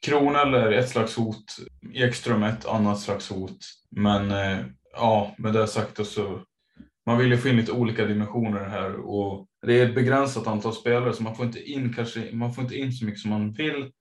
[0.03, 1.57] Kronel är ett slags hot,
[1.93, 3.57] Ekström ett annat slags hot.
[3.91, 6.41] Men eh, ja, med det sagt så
[7.05, 10.73] man vill ju få in lite olika dimensioner här och det är ett begränsat antal
[10.73, 13.53] spelare så man får inte in kanske, man får inte in så mycket som man
[13.53, 13.91] vill.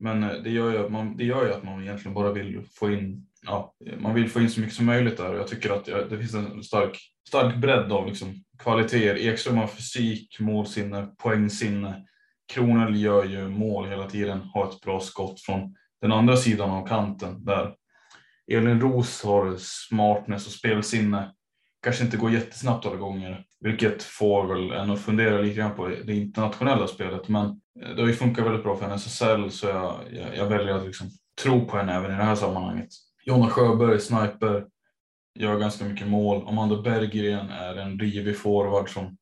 [0.00, 2.62] Men eh, det gör ju att man, det gör ju att man egentligen bara vill
[2.74, 5.70] få in, ja, man vill få in så mycket som möjligt där och jag tycker
[5.70, 9.18] att det finns en stark, stark bredd av liksom kvaliteter.
[9.18, 12.04] Ekström har fysik, målsinne, poängsinne.
[12.52, 16.86] Kronel gör ju mål hela tiden, har ett bra skott från den andra sidan av
[16.86, 17.74] kanten där.
[18.52, 21.32] Elin Roos har smartness och spelsinne.
[21.82, 25.86] Kanske inte går jättesnabbt alla gånger, vilket får väl en att fundera lite grann på
[25.88, 27.28] det internationella spelet.
[27.28, 27.46] Men
[27.82, 30.74] eh, det har ju funkat väldigt bra för henne SSL så jag, jag, jag väljer
[30.74, 31.08] att liksom
[31.42, 32.88] tro på henne även i det här sammanhanget.
[33.24, 34.66] Jonna Sjöberg, sniper,
[35.38, 36.48] gör ganska mycket mål.
[36.48, 39.16] Amanda Berggren är en rivig forward som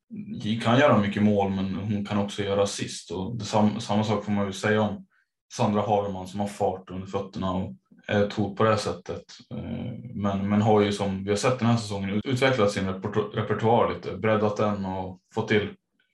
[0.63, 3.11] kan göra mycket mål men hon kan också göra assist.
[3.11, 5.07] Och sam, samma sak får man ju säga om
[5.53, 7.73] Sandra Haverman som har fart under fötterna och
[8.07, 9.25] är ett hot på det här sättet.
[9.55, 12.89] Eh, men, men har ju som vi har sett den här säsongen utvecklat sin
[13.35, 15.69] repertoar lite, breddat den och fått till,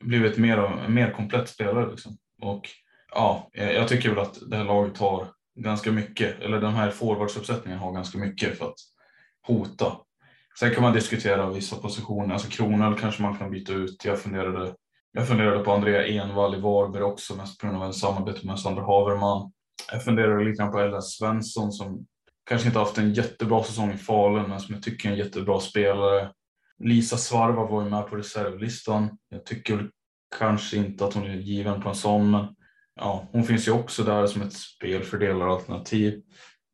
[0.04, 1.90] blivit mer, och- en mer komplett spelare.
[1.90, 2.16] Liksom.
[2.42, 2.68] Och
[3.14, 5.26] ja, jag jag tycker väl att det här laget har
[5.60, 8.74] ganska mycket, eller den här forwardsuppsättningen har ganska mycket för att
[9.42, 9.96] hota.
[10.59, 14.05] Sen kan man diskutera vissa positioner, alltså Kronel kanske man kan byta ut.
[14.05, 14.74] Jag funderade,
[15.12, 18.59] jag funderade på Andrea Envall i Varberg också, mest på grund av en samarbete med
[18.59, 19.52] Sandra Haverman.
[19.92, 22.07] Jag funderade lite grann på Ella Svensson som
[22.44, 25.61] kanske inte haft en jättebra säsong i Falun, men som jag tycker är en jättebra
[25.61, 26.33] spelare.
[26.78, 29.18] Lisa Svarva var ju med på reservlistan.
[29.28, 29.90] Jag tycker
[30.38, 32.46] kanske inte att hon är given på en sån, men
[32.94, 36.22] ja, hon finns ju också där som ett spelfördelaralternativ.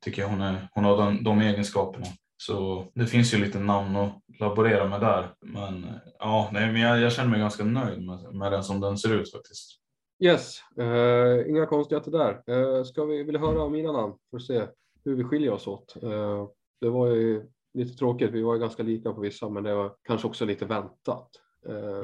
[0.03, 2.05] Tycker jag hon, är, hon har den, de egenskaperna.
[2.41, 5.27] Så det finns ju lite namn att laborera med där.
[5.41, 5.85] Men
[6.19, 9.13] ja, nej, men jag, jag känner mig ganska nöjd med, med den som den ser
[9.13, 9.79] ut faktiskt.
[10.23, 12.41] Yes, eh, inga konstigheter där.
[12.47, 14.67] Eh, ska vi, vill du höra om mina namn för att se
[15.05, 15.95] hur vi skiljer oss åt?
[16.03, 16.47] Eh,
[16.81, 19.95] det var ju lite tråkigt, vi var ju ganska lika på vissa, men det var
[20.03, 21.29] kanske också lite väntat.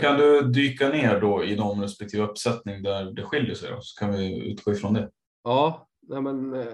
[0.01, 3.77] Kan du dyka ner då i de respektive uppsättning där det skiljer sig då?
[3.81, 5.09] Så kan vi utgå ifrån det.
[5.43, 6.65] Ja, nej men,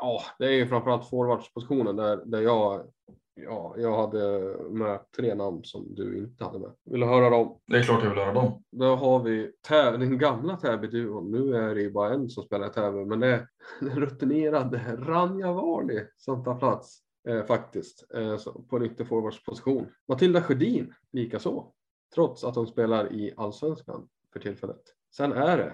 [0.00, 2.86] ja, det är ju framförallt forwardspositionen där, där jag,
[3.34, 6.72] ja, jag hade med tre namn som du inte hade med.
[6.84, 7.58] Vill du höra dem?
[7.66, 8.62] Det är klart jag vill höra dem.
[8.70, 11.30] Då har vi Tä- den gamla Täby-duon.
[11.30, 13.48] Nu är det ju bara en som spelar i Täby, men det är
[13.80, 18.36] den rutinerade Ranja Varli som tar plats eh, faktiskt eh,
[18.70, 19.86] på en ytterforwardsposition.
[20.08, 21.72] Matilda Sjödin likaså,
[22.14, 24.82] trots att hon spelar i allsvenskan för tillfället.
[25.16, 25.72] Sen är det,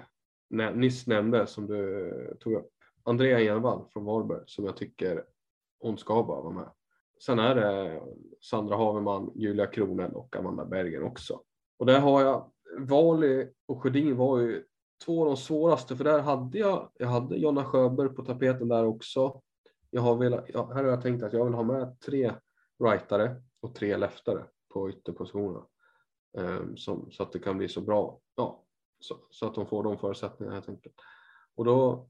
[0.50, 2.70] nä- nyss nämnde som du tog upp,
[3.04, 5.24] Andrea Envall från Varberg som jag tycker
[5.80, 6.70] hon ska bara vara med.
[7.24, 8.00] Sen är det
[8.40, 11.40] Sandra Haverman, Julia Kronel och Amanda Bergen också.
[11.78, 14.64] Och där har jag Vali och Sjödin var ju
[15.04, 18.84] två av de svåraste för där hade jag, jag hade Jonna Sjöberg på tapeten där
[18.84, 19.40] också.
[19.90, 22.32] Jag har velat, ja, här har jag tänkt att jag vill ha med tre
[22.84, 25.66] rightare och tre leftare på ytterpositionerna.
[26.38, 28.64] Um, som, så att det kan bli så bra, ja,
[29.00, 30.94] så, så att de får de förutsättningarna helt enkelt.
[31.54, 32.08] Och då,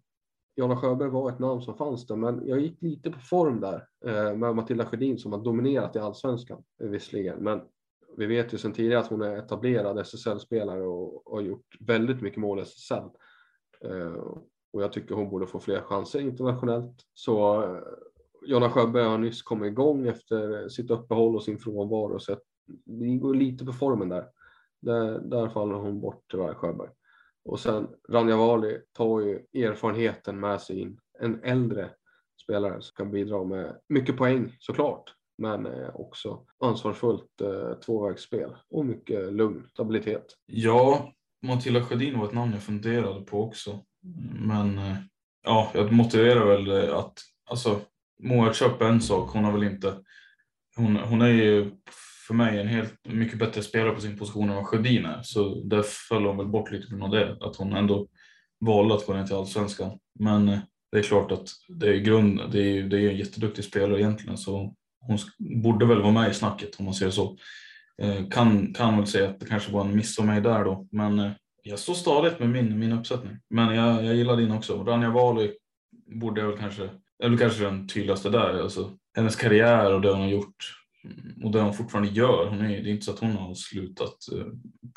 [0.57, 3.87] Jonna Sjöberg var ett namn som fanns där, men jag gick lite på form där
[4.07, 7.39] eh, med Matilda Sjödin som har dominerat i allsvenskan eh, visserligen.
[7.39, 7.61] Men
[8.17, 12.41] vi vet ju sedan tidigare att hon är etablerad SSL-spelare och, har gjort väldigt mycket
[12.41, 13.09] mål i SSL.
[13.85, 14.25] Eh,
[14.73, 16.97] och jag tycker hon borde få fler chanser internationellt.
[17.15, 17.65] Så
[18.47, 22.19] Jonna Sjöberg har nyss kommit igång efter sitt uppehåll och sin frånvaro.
[22.19, 22.37] Så
[22.85, 24.27] det går lite på formen där.
[24.81, 26.89] Där, där faller hon bort tyvärr, Sjöberg.
[27.45, 30.99] Och sen Ranja Vali tar ju erfarenheten med sig in.
[31.21, 31.91] En äldre
[32.43, 35.15] spelare som kan bidra med mycket poäng såklart.
[35.39, 40.25] Men eh, också ansvarsfullt eh, tvåvägsspel och mycket lugn, stabilitet.
[40.47, 43.85] Ja, Matilda Sjödin var ett namn jag funderade på också.
[44.41, 44.97] Men eh,
[45.43, 47.19] ja, jag motiverar väl eh, att
[47.51, 47.81] alltså,
[48.23, 49.31] Moa Köp är en sak.
[49.31, 49.95] Hon har väl inte.
[50.77, 51.71] Hon, hon är ju
[52.31, 55.23] för mig en helt mycket bättre spelare på sin position än vad Sjödin är.
[55.23, 57.37] Så där föll hon väl bort lite på grund av det.
[57.41, 58.07] Att hon ändå
[58.61, 59.99] valde att gå ner till allsvenskan.
[60.19, 60.59] Men eh,
[60.93, 62.41] det är klart att det är grund.
[62.53, 64.37] Det är ju det är ju en jätteduktig spelare egentligen.
[64.37, 65.19] Så hon
[65.63, 67.37] borde väl vara med i snacket om man ser det så.
[68.03, 70.89] Eh, kan, kan väl säga att det kanske var en miss av mig där då.
[70.93, 71.31] Men eh,
[71.63, 73.37] jag står stadigt med min, min uppsättning.
[73.51, 74.85] Men jag, jag gillar din också.
[74.85, 75.53] Rania Vali
[76.07, 76.89] borde jag väl kanske,
[77.23, 78.63] Eller kanske den tydligaste där.
[78.63, 80.80] Alltså, hennes karriär och det hon har gjort
[81.45, 82.47] och det hon fortfarande gör.
[82.47, 84.47] Hon är, det är inte så att hon har slutat eh,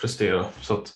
[0.02, 0.46] prestera.
[0.62, 0.92] Så att,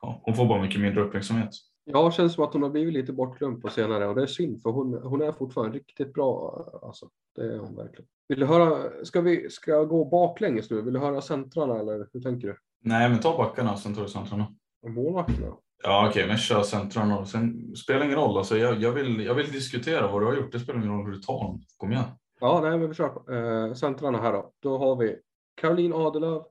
[0.00, 1.50] ja, hon får bara mycket mindre uppmärksamhet.
[1.84, 4.26] Ja, det känns som att hon har blivit lite bortglömd på senare och det är
[4.26, 6.64] synd för hon, hon är fortfarande riktigt bra.
[6.82, 8.06] Alltså, det är hon verkligen.
[8.28, 10.82] Vill du höra, ska vi ska jag gå baklänges nu?
[10.82, 12.56] Vill du höra centrarna eller hur tänker du?
[12.84, 14.54] Nej, men ta backarna och sen tar du centrarna.
[14.86, 15.56] Målvakterna?
[15.82, 18.38] Ja, okej, men kör centrarna sen spelar ingen roll.
[18.38, 20.52] Alltså, jag, jag, vill, jag vill diskutera vad du har gjort.
[20.52, 21.62] Det spelar ingen roll hur du tar dem.
[21.76, 22.04] Kom igen.
[22.42, 23.32] Ja, nej, men vi kör på.
[23.32, 24.52] Eh, centrarna här då.
[24.60, 25.18] Då har vi
[25.54, 26.44] Caroline Adelöv,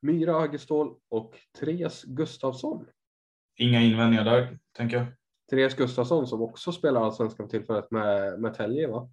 [0.00, 2.86] Myra Aggestål och Therese Gustafsson.
[3.56, 5.06] Inga invändningar där, tänker jag.
[5.50, 9.10] Therese Gustafsson som också spelar allsvenskan för tillfället med, med Telge va?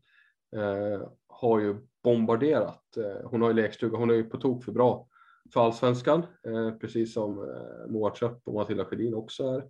[0.55, 2.97] Eh, har ju bombarderat.
[2.97, 5.07] Eh, hon har ju lekstuga, hon är ju på tok för bra
[5.53, 9.63] för allsvenskan, eh, precis som eh, Moa Tröpp och Matilda Sjödin också är.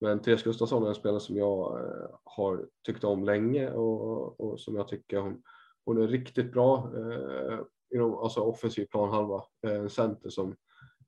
[0.00, 4.60] Men Therese Gustafsson är en spelare som jag eh, har tyckt om länge och, och
[4.60, 5.42] som jag tycker hon,
[5.84, 7.58] hon är riktigt bra eh,
[7.94, 9.44] inom alltså offensiv planhalva.
[9.66, 10.56] Eh, en center som,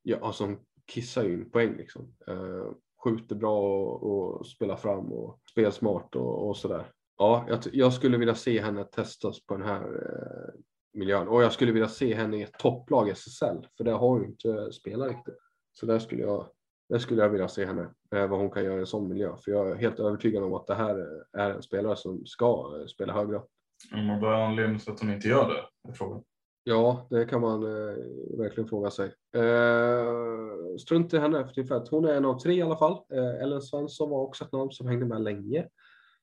[0.03, 0.57] ja, alltså,
[0.87, 2.15] kissar in poäng liksom.
[2.27, 2.71] Eh,
[3.05, 6.91] skjuter bra och, och spelar fram och spelsmart och, och sådär.
[7.19, 10.61] Ja, jag, jag, skulle vilja se henne testas på den här eh,
[10.93, 14.25] miljön och jag skulle vilja se henne i ett topplag SSL för det har hon
[14.25, 15.39] inte spelat riktigt.
[15.73, 16.49] Så där skulle jag,
[16.89, 19.37] där skulle jag vilja se henne, eh, vad hon kan göra i en sån miljö.
[19.37, 22.79] För jag är helt övertygad om att det här eh, är en spelare som ska
[22.81, 23.49] eh, spela högre upp.
[23.92, 25.88] Om vad är anledningen till att hon inte gör det?
[25.88, 26.23] Är frågan.
[26.64, 27.97] Ja, det kan man eh,
[28.38, 29.07] verkligen fråga sig.
[29.37, 32.92] Eh, strunt i henne för att Hon är en av tre i alla fall.
[33.12, 35.68] Eh, Ellen Svensson var också ett namn som hängde med länge.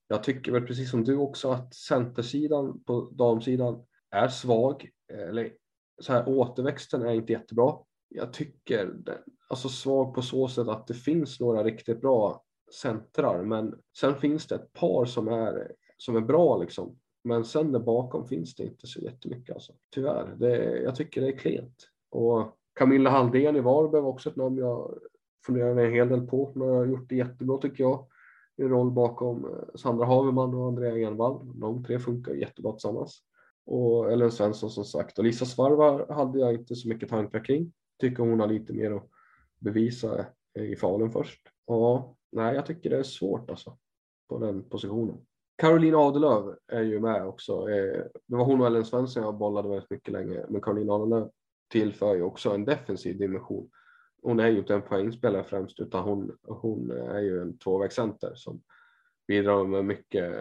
[0.07, 4.89] Jag tycker väl precis som du också att centersidan på damsidan är svag.
[5.13, 5.53] Eh, eller
[6.01, 7.73] så här, återväxten är inte jättebra.
[8.09, 9.17] Jag tycker den,
[9.49, 12.43] alltså svag på så sätt att det finns några riktigt bra
[12.81, 16.99] centrar, men sen finns det ett par som är som är bra liksom.
[17.23, 19.73] Men sen där bakom finns det inte så jättemycket alltså.
[19.89, 20.35] Tyvärr.
[20.39, 21.89] Det, jag tycker det är klent.
[22.09, 24.99] Och Camilla Halldén i Varberg var också ett namn jag
[25.45, 26.51] funderar en hel del på.
[26.53, 28.07] Hon har gjort det jättebra tycker jag.
[28.57, 31.59] I roll bakom eh, Sandra Haverman och Andrea Envall.
[31.59, 33.19] De tre funkar jättebra tillsammans.
[33.65, 35.17] Och Ellen Svensson som sagt.
[35.17, 37.73] Och Lisa Svarva hade jag inte så mycket tankar kring.
[37.99, 39.09] Tycker hon har lite mer att
[39.59, 40.25] bevisa
[40.57, 41.41] eh, i Falun först.
[41.67, 43.77] Ja, nej, jag tycker det är svårt alltså
[44.29, 45.17] på den positionen.
[45.61, 47.69] Caroline Adelöv är ju med också.
[47.69, 50.45] Eh, det var hon och Ellen Svensson jag bollade väldigt mycket länge.
[50.49, 51.29] Men Caroline Adelöv
[51.71, 53.69] tillför ju också en defensiv dimension.
[54.21, 58.61] Hon är ju inte en poängspelare främst utan hon, hon är ju en tvåvägscenter som
[59.27, 60.33] bidrar med mycket,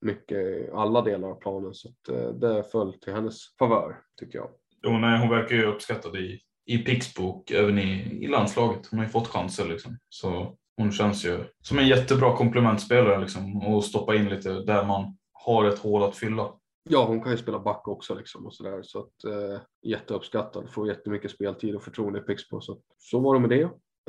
[0.00, 1.74] mycket alla delar av planen.
[1.74, 4.50] Så att eh, det föll till hennes favör tycker jag.
[4.82, 8.86] Jo, nej, hon verkar ju uppskattad i, i Pixbok, även i, i landslaget.
[8.86, 9.98] Hon har ju fått chanser liksom.
[10.08, 15.16] Så hon känns ju som en jättebra komplementspelare liksom, och stoppa in lite där man
[15.32, 16.52] har ett hål att fylla.
[16.90, 20.88] Ja, hon kan ju spela back också liksom och sådär så att eh, jätteuppskattad, får
[20.88, 22.60] jättemycket speltid och förtroende i Pixbo.
[22.60, 23.62] Så, så var det med det.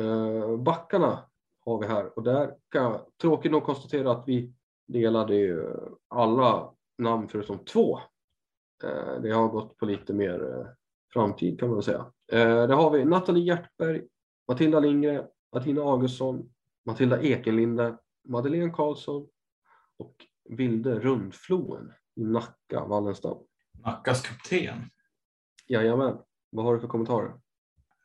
[0.05, 1.19] Eh, backarna
[1.65, 4.53] har vi här och där kan jag tråkigt nog konstatera att vi
[4.88, 5.75] delade ju
[6.08, 7.99] alla namn förutom två.
[8.84, 10.65] Eh, det har gått på lite mer eh,
[11.13, 12.05] framtid kan man säga.
[12.32, 14.01] Eh, där har vi Nathalie Hjertberg,
[14.47, 16.49] Matilda Lindgren, Martina Augustsson,
[16.89, 17.97] Matilda Ekenlinde,
[18.28, 19.28] Madeleine Karlsson
[19.97, 20.15] och
[20.49, 23.38] Vilde Rundfloen i Nacka, Wallenstam.
[23.86, 24.89] Nackas kapten.
[25.67, 26.17] Jajamän.
[26.49, 27.34] Vad har du för kommentarer?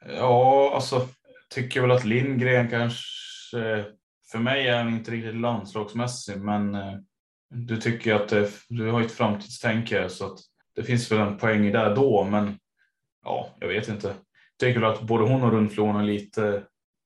[0.06, 1.08] Ja, alltså
[1.50, 3.84] tycker väl att Lindgren kanske,
[4.32, 6.94] för mig är han inte riktigt landslagsmässig, men eh,
[7.50, 10.38] du tycker att det, du har ett framtidstänk här så att
[10.74, 12.58] det finns väl en poäng i det då, men
[13.24, 14.06] ja, jag vet inte.
[14.08, 16.64] Jag tycker väl att både hon och Rundfloen är lite,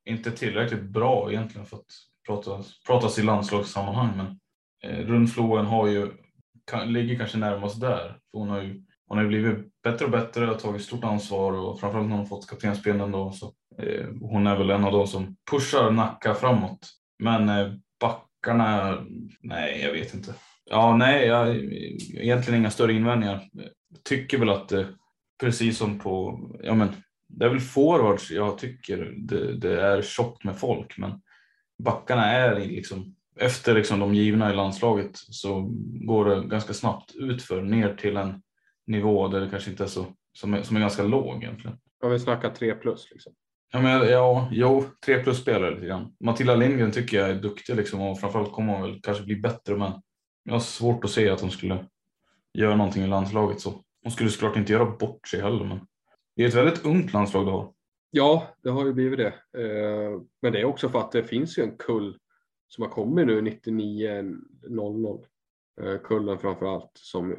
[0.09, 1.87] inte tillräckligt bra egentligen för att
[2.27, 4.39] pratas, pratas i landslagssammanhang, men
[4.85, 6.13] eh, Rundfloen har ju,
[6.71, 8.19] kan, ligger kanske närmast där.
[8.31, 11.53] För hon har ju hon har ju blivit bättre och bättre och tagit stort ansvar
[11.53, 13.33] och framförallt när hon fått kaptensbindeln då.
[13.33, 16.89] Så, eh, hon är väl en av de som pushar Nacka framåt.
[17.19, 18.99] Men eh, backarna,
[19.41, 20.35] nej jag vet inte.
[20.71, 21.57] Ja, nej, jag,
[22.15, 23.49] egentligen inga större invändningar.
[24.05, 24.87] Tycker väl att det,
[25.41, 26.89] precis som på, ja men
[27.29, 31.21] det är väl forwards jag tycker det, det är tjockt med folk men
[31.79, 35.69] backarna är liksom efter liksom de givna i landslaget så
[36.07, 38.43] går det ganska snabbt utför ner till en
[38.87, 41.79] nivå där det kanske inte är så, som är, som är ganska låg egentligen.
[42.03, 43.33] Ja, vi snackar 3 plus liksom.
[43.73, 46.13] Ja, men, ja, jo, 3 plus spelare lite grann.
[46.21, 49.77] Matilda Lindgren tycker jag är duktig liksom och framförallt kommer hon väl kanske bli bättre
[49.77, 49.93] men
[50.45, 51.87] jag har svårt att se att hon skulle
[52.55, 53.85] göra någonting i landslaget så.
[54.03, 55.81] Hon skulle såklart inte göra bort sig heller men
[56.39, 57.73] det är ett väldigt ungt landslag du har.
[58.11, 59.35] Ja, det har ju blivit det.
[59.63, 62.19] Eh, men det är också för att det finns ju en kull
[62.69, 65.25] som har kommit nu 99-00.
[65.81, 67.35] Eh, kullen framför allt som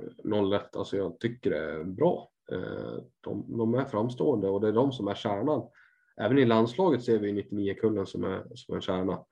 [0.54, 2.32] 01, alltså jag tycker det är bra.
[2.52, 5.68] Eh, de, de är framstående och det är de som är kärnan.
[6.18, 9.26] Även i landslaget ser vi 99-kullen som är, som en kärna.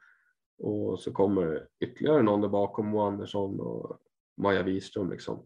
[0.60, 3.99] Och så kommer ytterligare någon där bakom, och Andersson och
[4.38, 5.45] Maja Wiström liksom.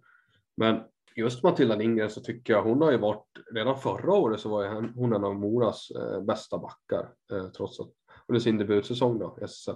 [0.58, 0.84] Men
[1.16, 4.64] just Matilda Lindgren så tycker jag hon har ju varit, redan förra året så var
[4.64, 7.90] ju hon en av Moras eh, bästa backar eh, trots att
[8.28, 9.76] under sin debutsäsong då SSL.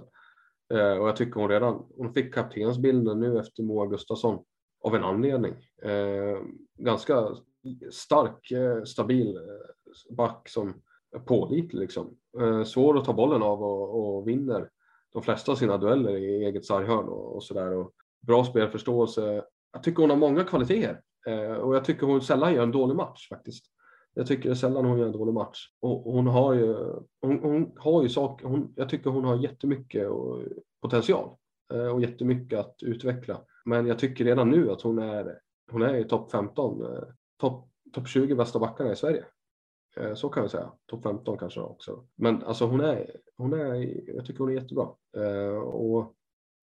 [0.74, 4.44] Eh, och jag tycker hon redan, hon fick kaptensbilden nu efter Moa Gustafsson
[4.80, 5.54] av en anledning.
[5.82, 6.38] Eh,
[6.78, 7.28] ganska
[7.90, 10.82] stark, eh, stabil eh, back som
[11.16, 12.16] är pålitlig liksom.
[12.66, 14.70] Svår att ta bollen av och, och vinner
[15.12, 17.86] de flesta av sina dueller i eget sarghörn och, och sådär.
[18.26, 19.44] Bra spelförståelse.
[19.72, 22.96] Jag tycker hon har många kvaliteter Eh, och jag tycker hon sällan gör en dålig
[22.96, 23.66] match faktiskt.
[24.14, 26.74] Jag tycker sällan hon gör en dålig match och hon har ju,
[27.20, 30.08] hon, hon har ju saker, hon, jag tycker hon har jättemycket
[30.82, 31.36] potential
[31.72, 33.40] eh, och jättemycket att utveckla.
[33.64, 35.38] Men jag tycker redan nu att hon är,
[35.72, 37.02] hon är i topp 15, eh,
[37.40, 39.24] topp top 20 bästa backarna i Sverige.
[40.14, 40.72] Så kan jag säga.
[40.86, 42.06] Topp 15 kanske också.
[42.14, 43.74] Men alltså hon är, hon är,
[44.14, 44.88] jag tycker hon är jättebra.
[45.62, 46.14] Och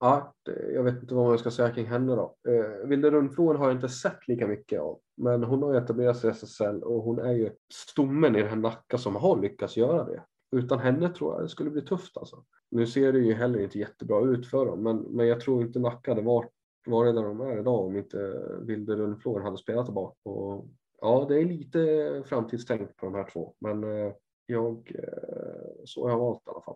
[0.03, 2.35] ja, eh, jag vet inte vad man ska säga kring henne då.
[2.47, 4.99] Eh, Vilde Rundfloen har jag inte sett lika mycket av.
[5.17, 8.55] Men hon har etablerat sig i SSL och hon är ju stommen i den här
[8.55, 10.23] Nacka som har lyckats göra det.
[10.51, 12.43] Utan henne tror jag det skulle bli tufft alltså.
[12.71, 15.79] Nu ser det ju heller inte jättebra ut för dem, men, men jag tror inte
[15.79, 16.51] Nacka hade varit,
[16.85, 20.29] varit där de är idag om inte Vilde Rundfloen hade spelat tillbaka.
[20.29, 20.65] Och,
[21.01, 24.13] ja, det är lite framtidstänk på de här två, men eh,
[24.45, 26.75] jag, eh, så har jag valt i alla fall.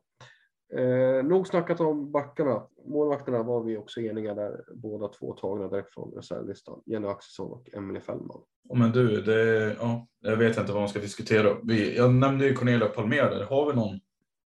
[0.74, 2.68] Eh, nog snackat om backarna.
[2.86, 6.82] Målvakterna var vi också eniga där, båda två tagna direkt från reservlistan.
[6.86, 8.42] Jenny Axelsson och Emelie Fällman.
[8.74, 11.58] men du, det, ja, jag vet inte vad man ska diskutera.
[11.64, 13.46] Vi, jag nämnde ju Cornelia Palmer där.
[13.46, 14.00] Har vi någon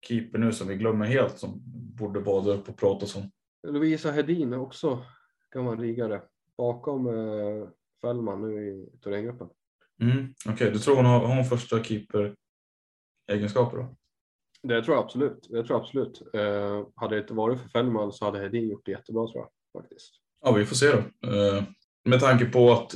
[0.07, 1.61] keeper nu som vi glömmer helt som
[1.97, 3.31] borde bada upp och prata om?
[3.73, 5.03] Lovisa Hedin är också
[5.53, 6.21] gammal rigare
[6.57, 7.67] bakom eh,
[8.01, 9.49] Fällman nu i Thorengruppen.
[10.01, 10.69] Mm, Okej, okay.
[10.69, 12.35] du tror hon har, har hon första keeper
[13.31, 13.95] egenskaper då?
[14.63, 15.47] Det tror jag absolut.
[15.49, 16.21] Det tror jag absolut.
[16.33, 19.81] Eh, hade det inte varit för Fällman så hade Hedin gjort det jättebra tror jag
[19.81, 20.13] faktiskt.
[20.41, 21.29] Ja, vi får se då.
[21.29, 21.63] Eh,
[22.05, 22.95] med tanke på att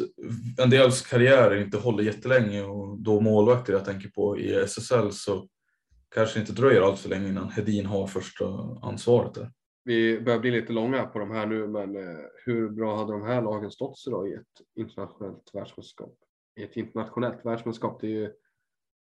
[0.64, 5.48] en dels karriärer inte håller jättelänge och då målvakter jag tänker på i SSL så
[6.16, 8.46] kanske inte dröjer allt för länge innan Hedin har första
[8.82, 9.52] ansvaret där.
[9.84, 13.22] Vi börjar bli lite långa på de här nu, men eh, hur bra hade de
[13.22, 16.16] här lagen stått sig då i ett internationellt världsmästerskap?
[16.60, 18.32] I ett internationellt världsmästerskap, det är ju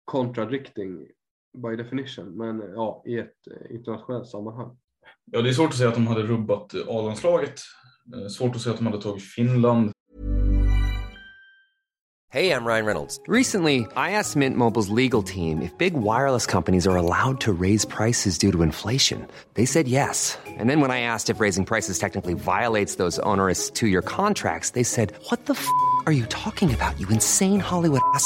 [0.05, 1.07] contradicting
[1.53, 4.77] by definition, men ja, i ett eh, internationellt sammanhang.
[5.31, 7.61] Ja, det är svårt att säga att de hade rubbat A-landslaget.
[8.15, 9.91] Eh, svårt att säga att de hade tagit Finland.
[12.33, 13.19] Hej, jag Ryan Reynolds.
[13.27, 17.87] Recently, I asked Mint Mobiles legal team if big wireless companies are allowed to raise
[17.87, 19.27] prices due to inflation.
[19.53, 20.39] They said yes.
[20.59, 24.83] And then when I asked if raising prices technically violates those onerous two-year contracts, they
[24.83, 25.67] said, what the f***
[26.05, 28.25] are you talking about, you insane Hollywood ass?"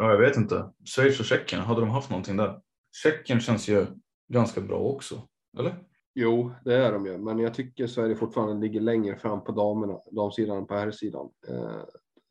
[0.00, 0.72] Ja, jag vet inte.
[0.84, 2.60] Schweiz och Tjeckien, hade de haft någonting där?
[3.02, 3.86] Tjeckien känns ju
[4.28, 5.84] ganska bra också, eller?
[6.14, 10.00] Jo, det är de ju, men jag tycker Sverige fortfarande ligger längre fram på damerna,
[10.10, 11.30] damsidan än på herrsidan.
[11.48, 11.82] Eh,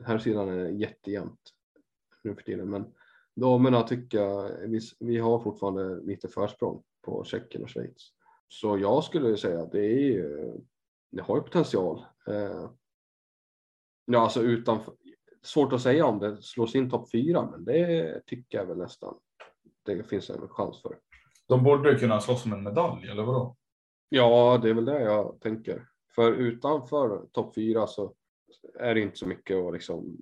[0.03, 1.39] herrsidan är jättejämnt
[2.23, 2.85] nu för tiden, men
[3.35, 8.11] damerna tycker jag, vi, vi har fortfarande lite försprång på Tjeckien och Schweiz.
[8.47, 10.53] Så jag skulle säga att det är ju,
[11.11, 12.05] det har ju potential.
[12.27, 12.69] Eh,
[14.05, 14.93] ja, alltså utanför,
[15.47, 19.15] svårt att säga om det slår sin topp fyra, men det tycker jag väl nästan
[19.85, 20.97] det finns en chans för.
[21.47, 23.55] De borde kunna slåss om en medalj, eller vadå?
[24.09, 25.87] Ja, det är väl det jag tänker.
[26.15, 28.13] För utanför topp fyra så
[28.79, 30.17] är det inte så mycket att liksom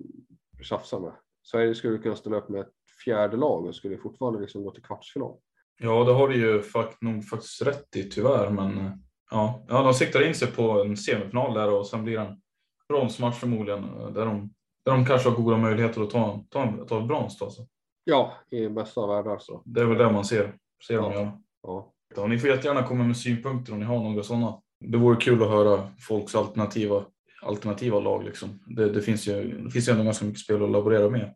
[0.62, 1.12] tjafsa med.
[1.44, 2.74] Sverige skulle kunna ställa upp med ett
[3.06, 5.38] fjärde lag och skulle fortfarande liksom gå till kvartsfinal.
[5.82, 9.00] Ja, det har du ju fakt nog faktiskt rätt i tyvärr, men
[9.32, 12.42] Ja, ja, de siktar in sig på en semifinal där och sen blir det en
[12.88, 14.54] bronsmatch förmodligen där de,
[14.86, 17.38] där de kanske har goda möjligheter att ta, ta, en, ta brons.
[17.40, 17.68] Då, så.
[18.04, 19.62] Ja, i bästa av världar så.
[19.66, 20.56] Det är väl det man ser,
[20.88, 21.20] ser dem Ja.
[21.20, 21.32] göra.
[21.64, 21.92] Ja.
[22.16, 24.62] Ja, ni får jättegärna komma med synpunkter om ni har några sådana.
[24.80, 27.06] Det vore kul att höra folks alternativa,
[27.42, 28.24] alternativa lag.
[28.24, 28.60] Liksom.
[28.66, 31.36] Det, det, finns ju, det finns ju ändå ganska mycket spel att laborera med.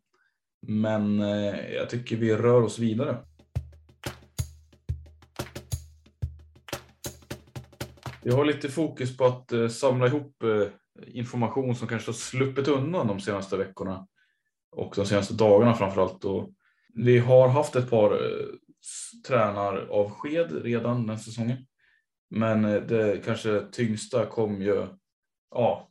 [0.68, 3.18] Men eh, jag tycker vi rör oss vidare.
[8.30, 10.68] Jag har lite fokus på att eh, samla ihop eh,
[11.08, 14.08] information som kanske har sluppit undan de senaste veckorna
[14.72, 16.26] och de senaste dagarna framförallt.
[16.26, 16.50] Och
[16.94, 18.46] vi har haft ett par eh,
[19.28, 21.58] tränaravsked redan den säsongen.
[22.30, 24.88] Men det kanske tyngsta kom ju,
[25.52, 25.90] ja,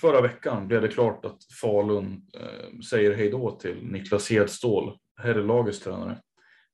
[0.00, 5.80] förra veckan blev det klart att Falun eh, säger hej då till Niklas Hedstål, herrlagets
[5.80, 6.18] tränare.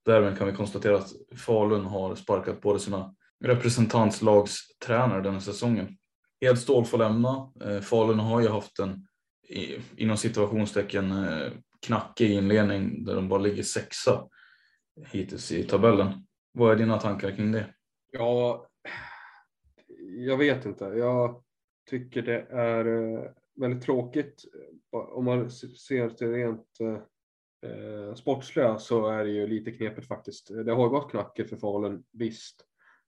[0.05, 5.97] Därmed kan vi konstatera att Falun har sparkat både sina representantslagstränare den här säsongen.
[6.41, 7.53] Edstål får lämna.
[7.65, 9.07] Eh, Falun har ju haft en,
[9.97, 11.53] inom situationstecken, eh,
[11.87, 14.29] knackig inledning där de bara ligger sexa
[15.07, 16.27] hittills i tabellen.
[16.53, 17.75] Vad är dina tankar kring det?
[18.13, 18.69] Ja,
[20.27, 20.85] jag vet inte.
[20.85, 21.43] Jag
[21.91, 24.45] tycker det är eh, väldigt tråkigt.
[24.91, 26.81] Om man ser till rent
[27.67, 30.51] eh, sportsliga så är det ju lite knepigt faktiskt.
[30.65, 32.65] Det har gått knackigt för Falun, visst.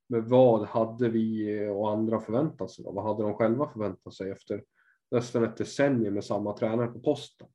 [0.09, 2.85] Men vad hade vi och andra förväntat sig?
[2.85, 2.93] Då?
[2.93, 4.65] Vad hade de själva förväntat sig efter
[5.11, 7.49] nästan ett decennium med samma tränare på posten?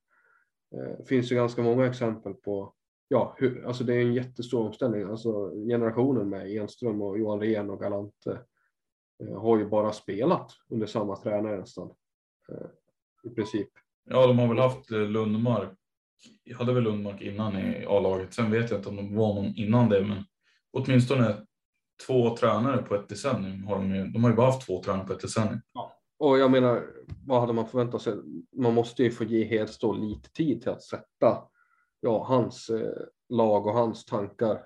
[0.76, 2.74] Eh, det finns ju ganska många exempel på
[3.08, 5.04] ja, hur, alltså det är en jättestor omställning.
[5.04, 8.40] Alltså generationen med Enström och Johan Rehn och Galante
[9.24, 11.92] eh, har ju bara spelat under samma tränare nästan.
[12.52, 12.68] Eh,
[13.32, 13.70] I princip.
[14.10, 15.70] Ja, de har väl haft eh, Lundmark.
[16.44, 18.34] Jag hade väl Lundmark innan i A-laget.
[18.34, 20.24] Sen vet jag inte om de var någon innan det, men
[20.72, 21.48] åtminstone
[22.08, 24.04] två tränare på ett decennium har de ju.
[24.04, 25.62] De har ju bara haft två tränare på ett decennium.
[26.20, 26.88] Och jag menar,
[27.26, 28.14] vad hade man förväntat sig?
[28.56, 31.44] Man måste ju få ge Hedstål lite tid till att sätta
[32.00, 34.66] ja, hans eh, lag och hans tankar.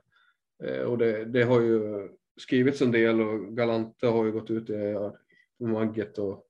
[0.63, 4.69] Eh, och det, det har ju skrivits en del och Galante har ju gått ut
[4.69, 6.43] i Magget och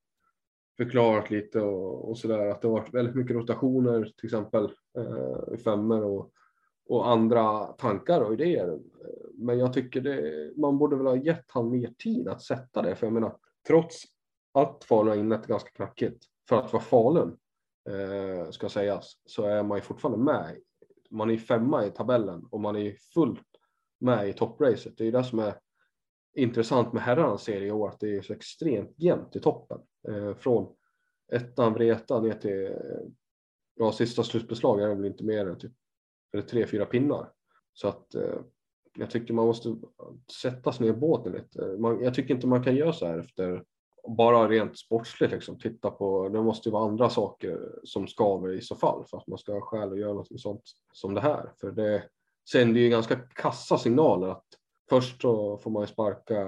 [0.77, 5.53] förklarat lite och, och sådär att det har varit väldigt mycket rotationer till exempel eh,
[5.53, 6.31] i femmer och,
[6.87, 8.79] och andra tankar och idéer.
[9.33, 12.95] Men jag tycker det, man borde väl ha gett han mer tid att sätta det.
[12.95, 14.03] För jag menar, trots
[14.53, 17.37] att Falun har inlett ganska knackigt för att vara Falun
[17.89, 20.57] eh, ska sägas så är man ju fortfarande med.
[21.09, 23.47] Man är ju femma i tabellen och man är ju fullt
[23.99, 24.97] med i toppracet.
[24.97, 25.53] Det är ju det som är
[26.35, 29.79] intressant med herrarnas serie i år, att det är så extremt jämnt i toppen.
[30.07, 30.75] Eh, från
[31.31, 32.71] ettan Vreta ner till eh,
[33.75, 35.73] ja, sista slutbeslag är det väl inte mer än typ
[36.33, 37.31] eller tre, fyra pinnar.
[37.73, 38.39] Så att eh,
[38.97, 39.75] jag tycker man måste
[40.41, 41.61] sätta sig ner i båten lite.
[41.61, 43.63] Man, jag tycker inte man kan göra så här efter
[44.07, 45.59] bara rent sportsligt liksom.
[45.59, 49.27] Titta på, det måste ju vara andra saker som skaver i så fall för att
[49.27, 50.63] man ska ha skäl att göra något sånt
[50.93, 51.51] som det här.
[51.59, 52.03] För det
[52.51, 54.45] sänder ju ganska kassa signaler att
[54.89, 56.41] först så får man ju sparka,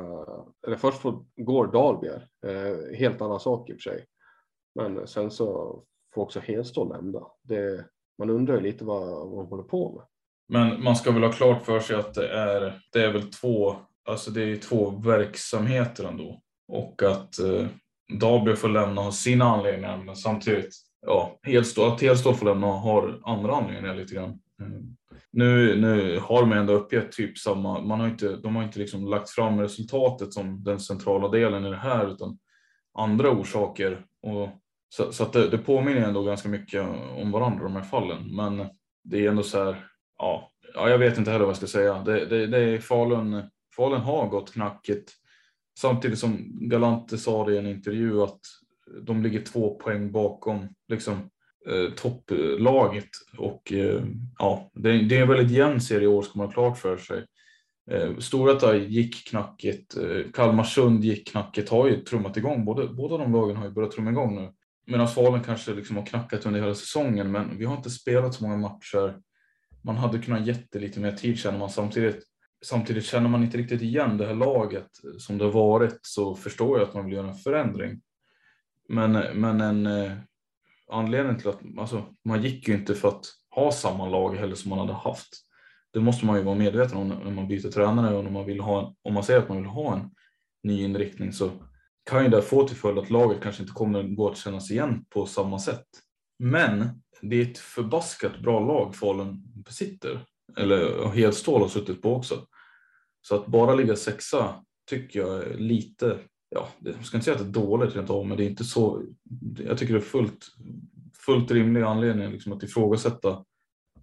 [0.67, 4.05] eller först får, går Dahlberg, eh, helt annan sak i och för sig.
[4.75, 5.79] Men sen så
[6.13, 7.27] får också Hedstål lämna.
[7.43, 7.85] Det,
[8.19, 10.03] man undrar ju lite vad, vad de håller på med.
[10.49, 13.75] Men man ska väl ha klart för sig att det är, det är väl två,
[14.09, 16.41] alltså det är två verksamheter ändå.
[16.67, 17.67] Och att eh,
[18.19, 23.21] Dahlberg får lämna har sina anledningar, men samtidigt, ja, Hedstål, att Hedstål får lämna har
[23.23, 24.39] andra anledningar lite grann.
[24.61, 24.95] Mm.
[25.31, 29.05] Nu, nu har de ändå uppgett typ samma, man har inte, de har inte liksom
[29.05, 32.37] lagt fram resultatet som den centrala delen i det här, utan
[32.97, 34.05] andra orsaker.
[34.21, 34.49] Och,
[34.89, 36.81] så så att det, det påminner ändå ganska mycket
[37.17, 38.35] om varandra de här fallen.
[38.35, 38.67] Men
[39.03, 39.85] det är ändå så här,
[40.17, 42.03] ja, ja jag vet inte heller vad jag ska säga.
[42.03, 43.41] Det, det, det är Falun,
[43.75, 45.11] Falun har gått knackigt.
[45.79, 46.37] Samtidigt som
[46.69, 48.39] Galante sa det i en intervju att
[49.01, 51.13] de ligger två poäng bakom liksom,
[51.69, 53.09] eh, topplaget.
[53.37, 54.03] Och eh,
[54.37, 56.97] ja, det, det är en väldigt jämn serie i år ska man ha klart för
[56.97, 57.25] sig.
[57.91, 62.65] Eh, Storvreta gick knackigt, eh, Kalmarsund gick knackigt, har ju trummat igång.
[62.65, 64.53] Både, båda de lagen har ju börjat trumma igång nu.
[64.89, 68.43] Medan Falun kanske liksom har knackat under hela säsongen, men vi har inte spelat så
[68.43, 69.17] många matcher.
[69.81, 72.23] Man hade kunnat gett det lite mer tid känner man samtidigt.
[72.65, 74.87] Samtidigt känner man inte riktigt igen det här laget
[75.17, 78.01] som det har varit så förstår jag att man vill göra en förändring.
[78.87, 79.11] Men,
[79.41, 80.11] men en eh,
[80.91, 84.69] anledning till att alltså, man gick ju inte för att ha samma lag heller som
[84.69, 85.29] man hade haft.
[85.93, 88.59] Det måste man ju vara medveten om när man byter tränare och när man vill
[88.59, 90.09] ha en, om man säger att man vill ha en
[90.63, 91.51] ny inriktning så
[92.09, 95.05] kan ju det få till följd att laget kanske inte kommer gå att kännas igen
[95.09, 95.85] på samma sätt.
[96.39, 96.89] Men
[97.21, 100.25] det är ett förbaskat bra lag Falun besitter.
[100.57, 102.47] Eller Hedstål har suttit på också.
[103.21, 107.53] Så att bara ligga sexa tycker jag är lite, ja, jag ska inte säga att
[107.53, 109.03] det är dåligt rent av, men det är inte så,
[109.57, 110.45] jag tycker det är fullt,
[111.25, 113.45] fullt rimlig anledning liksom att ifrågasätta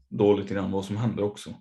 [0.09, 1.55] då lite grann vad som händer också.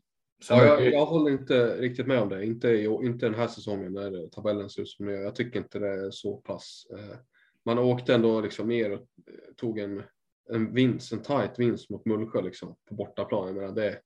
[0.50, 2.46] Ja, jag, jag, håller inte riktigt med om det.
[2.46, 5.12] Inte, inte den här säsongen när tabellen ser ut som nu.
[5.12, 6.88] Jag tycker inte det är så pass.
[6.92, 7.18] Eh,
[7.66, 9.08] man åkte ändå liksom ner och
[9.58, 10.04] tog en,
[10.50, 13.48] en vinst, en tight vinst mot Mullsjö liksom på bortaplan.
[13.48, 14.00] Jag menar, det,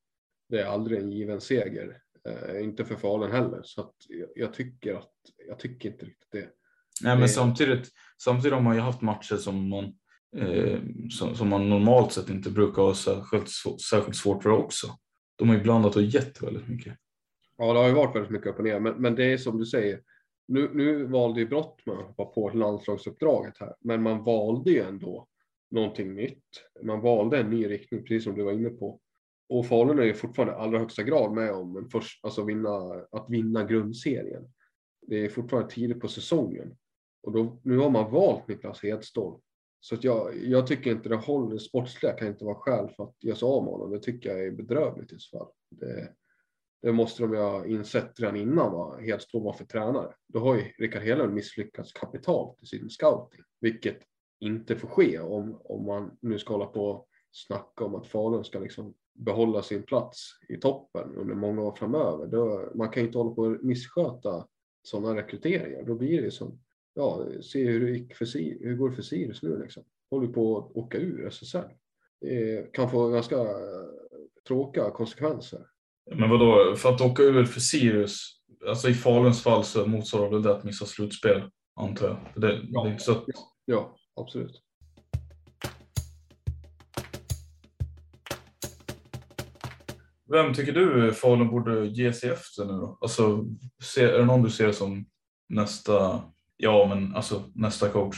[0.49, 2.01] det är aldrig en given seger.
[2.29, 3.61] Eh, inte för Falun heller.
[3.63, 5.13] Så att jag, jag, tycker att
[5.47, 6.49] jag tycker inte riktigt det.
[7.01, 7.89] Nej, men samtidigt,
[8.23, 9.85] samtidigt har man ju haft matcher som man,
[10.37, 10.79] eh,
[11.09, 13.49] som, som, man normalt sett inte brukar ha särskilt,
[13.89, 14.87] särskilt svårt för också.
[15.39, 16.97] De har ju blandat och gett väldigt mycket.
[17.57, 19.57] Ja, det har ju varit väldigt mycket upp och ner, men, men det är som
[19.57, 20.01] du säger.
[20.47, 25.27] Nu, nu valde ju Brottman att hoppa på landslagsuppdraget här, men man valde ju ändå
[25.71, 26.43] någonting nytt.
[26.83, 28.99] Man valde en ny riktning, precis som du var inne på.
[29.49, 33.03] Och Falun är ju fortfarande i allra högsta grad med om en först, alltså vinna,
[33.11, 34.53] att vinna grundserien.
[35.07, 36.77] Det är fortfarande tidigt på säsongen
[37.23, 39.41] och då, nu har man valt Niklas Hedstål.
[39.79, 41.57] Så att jag, jag tycker inte det håller.
[41.57, 43.91] Sportsliga kan inte vara skäl för att göra sig av med honom.
[43.91, 45.47] Det tycker jag är bedrövligt i så fall.
[45.69, 46.13] Det,
[46.81, 50.13] det måste de ju ha insett redan innan vad Hedstål var för tränare.
[50.27, 53.99] Då har ju Rickard Hedlund misslyckats kapitalt i sin scouting, vilket
[54.39, 58.43] inte får ske om, om man nu ska hålla på och snacka om att Falun
[58.43, 62.27] ska liksom behålla sin plats i toppen under många år framöver.
[62.27, 64.47] Då, man kan ju inte hålla på och missköta
[64.83, 65.83] sådana rekryteringar.
[65.83, 66.59] Då blir det ju som,
[66.99, 69.83] ja, se hur det gick för Sirius, hur går det för Sirius nu liksom?
[70.11, 71.69] Håller på att åka ur SSL.
[72.21, 73.35] Det kan få ganska
[74.47, 75.65] tråkiga konsekvenser.
[76.15, 80.51] Men vadå, för att åka ur för Sirius, alltså i Faluns fall så motsvarar det
[80.51, 81.41] att missa slutspel,
[81.75, 82.41] antar jag.
[82.41, 83.25] Det, ja, det är inte så att...
[83.65, 84.61] ja, absolut.
[90.31, 92.97] Vem tycker du Falun borde ge sig efter nu då?
[93.01, 93.45] Alltså,
[93.99, 95.05] är det någon du ser som
[95.49, 96.23] nästa,
[96.61, 98.17] ja men alltså nästa coach?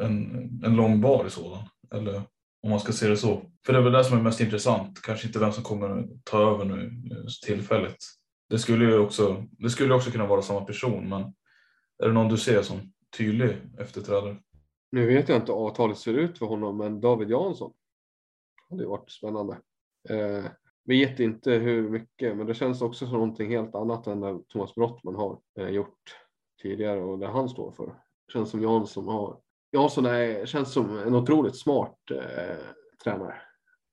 [0.00, 1.64] En, en långvarig sådan?
[1.94, 2.22] Eller
[2.62, 3.42] om man ska se det så.
[3.66, 5.02] För det är väl det som är mest intressant.
[5.02, 8.04] Kanske inte vem som kommer ta över nu eh, tillfälligt.
[8.48, 11.22] Det skulle ju också, det skulle också kunna vara samma person, men
[12.02, 14.36] är det någon du ser som tydlig efterträdare?
[14.92, 17.72] Nu vet jag inte hur avtalet ser ut för honom, men David Jansson
[18.70, 19.58] hade varit spännande.
[20.08, 20.44] Eh,
[20.84, 24.74] vet inte hur mycket, men det känns också som någonting helt annat än det Thomas
[24.74, 26.16] Brottman har eh, gjort
[26.62, 27.94] tidigare och det han står för.
[28.32, 29.40] Känns som Jansson har.
[29.72, 32.56] Jansson är, känns som en otroligt smart eh,
[33.04, 33.34] tränare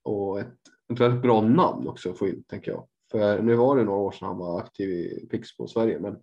[0.03, 0.53] och ett,
[0.93, 2.88] ett väldigt bra namn också att få in, tänker jag.
[3.11, 6.18] För nu var det några år sedan han var aktiv i Pixbo Sverige, men,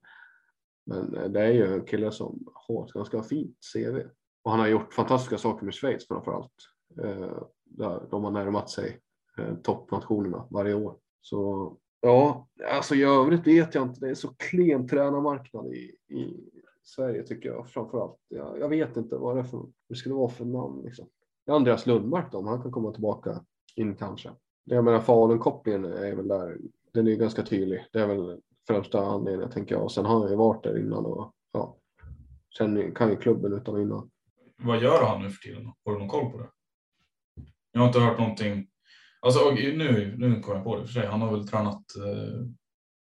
[0.87, 4.01] men eh, det är ju en kille som har ett ganska fint CV
[4.45, 6.53] och han har gjort fantastiska saker med Schweiz framför allt.
[7.03, 9.01] Eh, där de har närmat sig
[9.39, 10.97] eh, toppnationerna varje år.
[11.21, 11.73] Så
[12.05, 14.01] ja, alltså i övrigt vet jag inte.
[14.01, 16.51] Det är så klen tränarmarknad i, i
[16.83, 18.19] Sverige tycker jag framför allt.
[18.29, 20.83] Jag, jag vet inte vad det, för, det skulle vara för namn.
[20.85, 21.07] Liksom.
[21.51, 23.45] Andreas Lundmark då, om han kan komma tillbaka
[23.77, 24.31] in kanske.
[24.65, 26.59] Jag menar Falun-kopplingen är väl där.
[26.93, 27.87] Den är ganska tydlig.
[27.93, 29.85] Det är väl främsta anledningen tänker jag.
[29.85, 31.77] Och sen har han ju varit där innan och ja,
[32.59, 34.11] sen kan ju klubben utan och innan.
[34.57, 35.73] Vad gör han nu för tiden?
[35.85, 36.49] Har du någon koll på det?
[37.73, 38.67] Jag har inte hört någonting
[39.25, 41.07] Alltså nu, nu kommer jag på det för sig.
[41.07, 42.47] Han har väl tränat eh,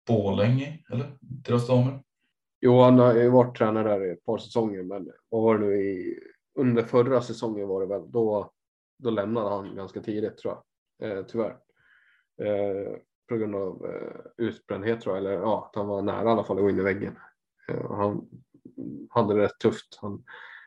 [0.08, 1.18] Borlänge, eller?
[1.20, 2.04] Deras damer?
[2.62, 5.66] Jo, han har ju varit tränare där i ett par säsonger, men vad var det
[5.66, 6.20] nu i
[6.56, 8.52] under förra säsongen var det väl då.
[8.98, 10.58] Då lämnade han ganska tidigt tror
[10.98, 11.58] jag, eh, tyvärr.
[12.42, 12.98] Eh,
[13.30, 16.44] på grund av eh, utbrändhet tror jag, eller ja, att han var nära i alla
[16.44, 17.16] fall att gå in i väggen.
[17.70, 18.28] Eh, han
[19.10, 19.98] hade det rätt tufft.
[20.02, 20.24] Han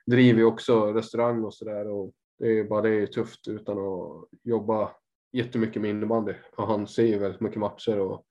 [0.06, 3.78] driver ju också restaurang och så där och det är bara det är tufft utan
[3.78, 4.90] att jobba
[5.36, 8.26] jättemycket med innebandy och han ser ju väldigt mycket matcher och,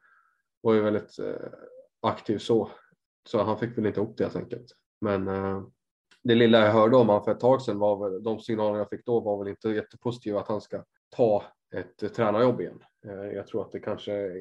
[0.64, 1.50] och är väldigt eh,
[2.02, 2.70] aktiv så.
[3.30, 4.66] Så han fick väl inte ihop det helt enkelt.
[5.02, 5.64] Men eh,
[6.24, 8.90] det lilla jag hörde om han för ett tag sedan var väl, de signaler jag
[8.90, 10.84] fick då var väl inte jättepositiva att han ska
[11.16, 11.44] ta
[11.76, 12.84] ett eh, tränarjobb igen.
[13.06, 14.32] Eh, jag tror att det kanske,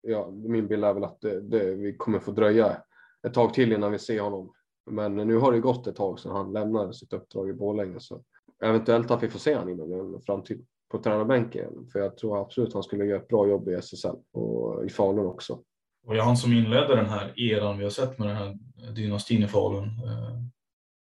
[0.00, 2.82] ja, min bild är väl att det, det, vi kommer få dröja
[3.26, 4.52] ett tag till innan vi ser honom.
[4.90, 8.22] Men nu har det gått ett tag sedan han lämnade sitt uppdrag i Borlänge så
[8.62, 11.70] eventuellt att vi får se honom inom en framtid på tränarbänken.
[11.92, 14.88] För jag tror absolut att han skulle göra ett bra jobb i SSL och i
[14.88, 15.58] Falun också.
[16.06, 18.58] Och jag han som inledde den här eran vi har sett med den här
[18.94, 19.84] dynastin i Falun.
[19.84, 20.40] Eh,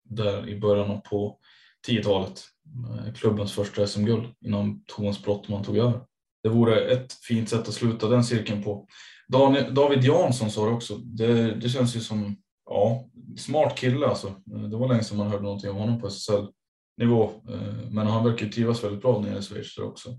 [0.04, 1.38] där i början på
[1.88, 2.44] 10-talet.
[2.90, 6.02] Eh, klubbens första SM-guld innan Thomas Brottman tog över.
[6.44, 8.88] Det vore ett fint sätt att sluta den cirkeln på.
[9.72, 10.98] David Jansson sa det också.
[10.98, 12.36] Det, det känns ju som
[12.70, 13.06] ja,
[13.38, 14.34] smart kille alltså.
[14.46, 16.48] Det var länge sedan man hörde någonting om honom på SSL
[16.98, 17.32] nivå.
[17.50, 20.10] Eh, men han verkar trivas väldigt bra nere i Schweiz också.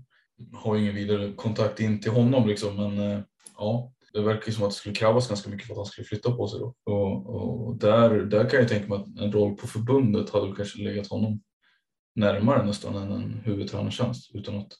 [0.53, 3.19] Har ingen vidare kontakt in till honom liksom, men eh,
[3.57, 6.05] ja, det verkar ju som att det skulle krävas ganska mycket för att han skulle
[6.05, 6.75] flytta på sig då.
[6.85, 10.55] Och, och där, där kan jag tänka mig att en roll på förbundet hade väl
[10.55, 11.41] kanske legat honom
[12.15, 14.71] närmare nästan än en huvudtränartjänst utan att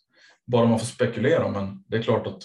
[0.48, 1.52] bara man får spekulera.
[1.52, 2.44] Men det är klart att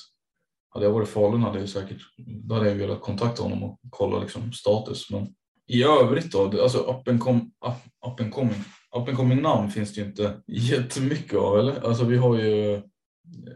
[0.68, 3.80] hade jag varit i Falun hade jag säkert, då hade jag velat kontakta honom och
[3.90, 5.10] kolla liksom status.
[5.10, 5.34] Men
[5.66, 7.36] i övrigt då, alltså up and, com,
[7.66, 8.64] up, up and coming,
[8.96, 11.86] up and coming namn finns det ju inte jättemycket av eller?
[11.86, 12.82] Alltså vi har ju,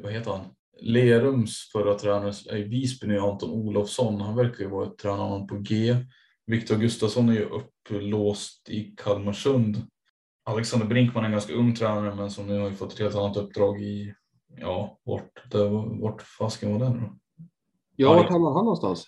[0.03, 0.41] vad heter han?
[0.81, 4.21] Lerums förra tränare i Visby nu, Anton Olofsson.
[4.21, 5.97] Han verkar ju vara ett tränarnamn på G.
[6.47, 9.77] Viktor Gustafsson är ju upplåst i Kalmarsund.
[10.45, 13.15] Alexander Brinkman är en ganska ung tränare men som nu har ju fått ett helt
[13.15, 14.15] annat uppdrag i,
[14.57, 15.69] ja, vart, det,
[16.01, 17.19] vart fasken var den då?
[17.97, 19.07] Ja, vart hamnade han någonstans?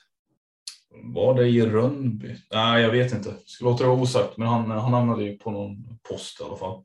[1.05, 2.37] Var det i Rönnby?
[2.53, 3.35] Nej, jag vet inte.
[3.45, 6.57] Skulle låta det vara osagt, men han, han hamnade ju på någon post i alla
[6.57, 6.83] fall.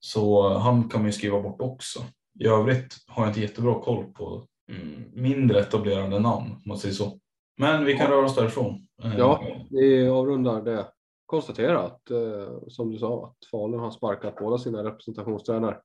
[0.00, 2.00] Så han kan man ju skriva bort också.
[2.40, 6.94] I övrigt har jag inte jättebra koll på mm, mindre etablerade namn, om man säger
[6.94, 7.18] så.
[7.56, 8.86] Men vi kan röra oss därifrån.
[9.18, 10.86] Ja, vi avrundar det.
[11.26, 15.80] Konstatera att, eh, som du sa, att Falun har sparkat båda sina representationstränare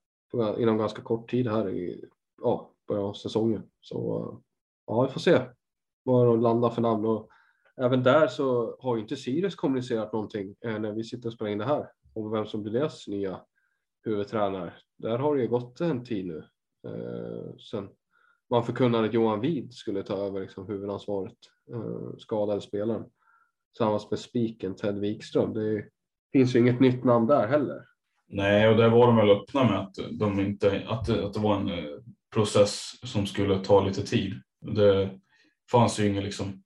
[0.58, 2.06] inom ganska kort tid här i
[2.42, 3.64] ja, början av säsongen.
[3.82, 4.38] Så eh,
[4.88, 5.40] ja, vi får se
[6.04, 7.06] vad de landar för namn.
[7.06, 7.30] Och
[7.82, 11.52] även där så har ju inte Sirius kommunicerat någonting eh, när vi sitter och spelar
[11.52, 13.42] in det här om vem som blir deras nya
[14.04, 14.74] huvudtränare.
[14.98, 16.44] Där har det ju gått en tid nu
[16.88, 17.90] eh, sen
[18.50, 21.38] man förkunnade att Johan Wid skulle ta över liksom, huvudansvaret,
[21.72, 23.04] eh, skadade spelaren.
[23.74, 25.54] Tillsammans med spiken Ted Wikström.
[25.54, 25.86] Det
[26.32, 27.86] finns ju inget nytt namn där heller.
[28.28, 31.56] Nej, och där var de väl öppna med att, de inte, att, att det var
[31.56, 32.00] en eh,
[32.34, 34.34] process som skulle ta lite tid.
[34.62, 35.20] Det
[35.72, 36.64] fanns ju ingen liksom,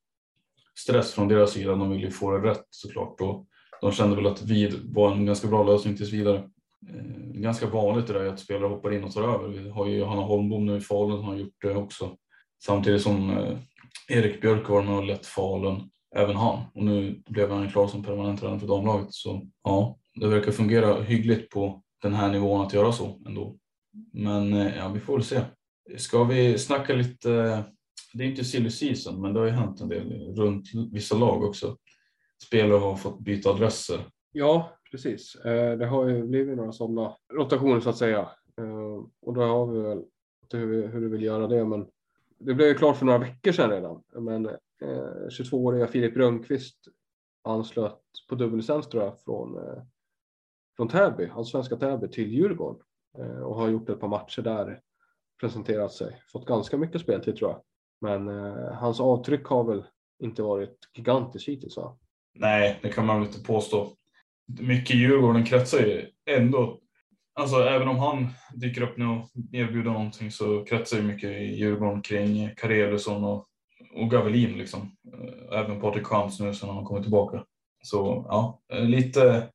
[0.83, 1.75] stress från deras sida.
[1.75, 3.21] De vill ju få det rätt såklart.
[3.21, 3.45] Och
[3.81, 6.37] de kände väl att Vid var en ganska bra lösning tills vidare.
[6.89, 9.47] Eh, ganska vanligt det där att spelare hoppar in och tar över.
[9.47, 12.15] Vi har ju Johanna Holmbom nu i Falun som har gjort det också.
[12.65, 13.57] Samtidigt som eh,
[14.07, 16.59] Erik Björk var med och lett Falun, även han.
[16.73, 19.13] Och nu blev han klar som permanent tränare för damlaget.
[19.13, 23.57] Så ja, det verkar fungera hyggligt på den här nivån att göra så ändå.
[24.13, 25.41] Men eh, ja, vi får väl se.
[25.97, 27.63] Ska vi snacka lite,
[28.13, 31.43] det är inte silly season, men det har ju hänt en del runt vissa lag
[31.43, 31.77] också.
[32.47, 34.05] Spelare har fått byta adresser.
[34.31, 35.35] Ja, precis.
[35.35, 38.29] Eh, det har ju blivit några sådana rotationer så att säga.
[38.57, 40.03] Eh, och då har vi väl
[40.51, 41.65] hur, hur du vill göra det.
[41.65, 41.87] Men
[42.39, 44.03] det blev ju klart för några veckor sedan redan.
[44.15, 46.77] Men eh, 22-åriga Filip Rönnqvist
[47.43, 49.59] anslöt på dubbellicens tror jag från,
[50.77, 52.81] från Täby, allsvenska Täby till Djurgården
[53.43, 54.81] och har gjort ett par matcher där
[55.39, 56.21] presenterat sig.
[56.31, 57.61] Fått ganska mycket speltid tror jag.
[58.01, 59.83] Men eh, hans avtryck har väl
[60.23, 61.97] inte varit gigantiskt hittills va?
[62.33, 63.93] Nej, det kan man väl inte påstå.
[64.59, 66.79] Mycket Djurgården kretsar ju ändå.
[67.33, 71.55] Alltså även om han dyker upp nu och erbjuder någonting så kretsar ju mycket i
[71.55, 73.45] Djurgården kring Karelusson och,
[73.95, 74.91] och Gavelin liksom.
[75.13, 77.43] Eh, även Patrik Schantz nu sen han kommer tillbaka.
[77.83, 79.49] Så ja, eh, lite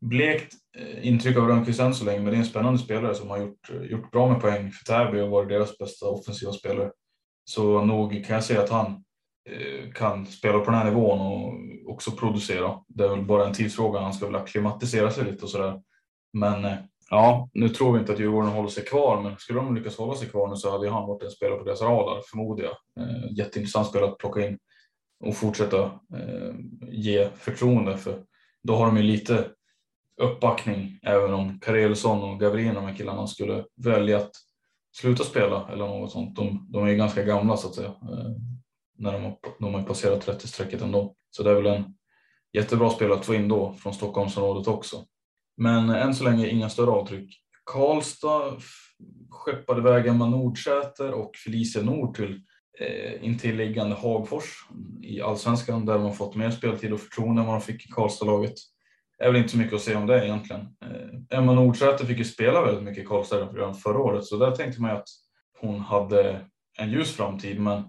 [0.00, 3.30] blekt eh, intryck av Rönnqvist än så länge, men det är en spännande spelare som
[3.30, 6.90] har gjort, gjort bra med poäng för Täby och varit deras bästa offensiva spelare.
[7.44, 9.04] Så nog kan jag säga att han
[9.48, 11.54] eh, kan spela på den här nivån och
[11.92, 12.78] också producera.
[12.88, 14.00] Det är väl bara en tidsfråga.
[14.00, 15.82] Han ska väl acklimatisera sig lite och sådär.
[16.32, 16.76] Men eh,
[17.10, 20.14] ja, nu tror vi inte att Djurgården håller sig kvar, men skulle de lyckas hålla
[20.14, 23.06] sig kvar nu så hade han varit en spelare på deras radar, förmodar jag.
[23.06, 24.58] Eh, jätteintressant spelare att plocka in
[25.24, 25.90] och fortsätta
[26.90, 28.22] ge förtroende för.
[28.62, 29.50] Då har de ju lite
[30.16, 34.30] uppbackning även om Karelsson och Gavrien, de här killarna, skulle välja att
[34.92, 36.36] sluta spela eller något sånt.
[36.36, 37.88] De, de är ju ganska gamla så att säga.
[37.88, 38.30] Eh,
[38.98, 41.14] när de, har, de har passerat 30-strecket ändå.
[41.30, 41.84] Så det är väl en
[42.52, 45.04] jättebra spelare att få in då från Stockholmsområdet också.
[45.56, 47.38] Men än så länge inga större avtryck.
[47.64, 48.56] Karlstad
[49.30, 52.40] skeppade iväg Emma Nordsäter och Felicia Nord till
[52.80, 54.66] eh, intilliggande Hagfors
[55.02, 57.88] i allsvenskan där de har fått mer speltid och förtroende än vad de fick i
[57.88, 58.54] Karlstadlaget
[59.22, 60.60] är väl inte så mycket att säga om det egentligen.
[60.60, 64.50] Eh, Emma Nordsäter fick ju spela väldigt mycket i Karlstad redan förra året så där
[64.50, 65.08] tänkte man ju att
[65.60, 66.40] hon hade
[66.78, 67.82] en ljus framtid men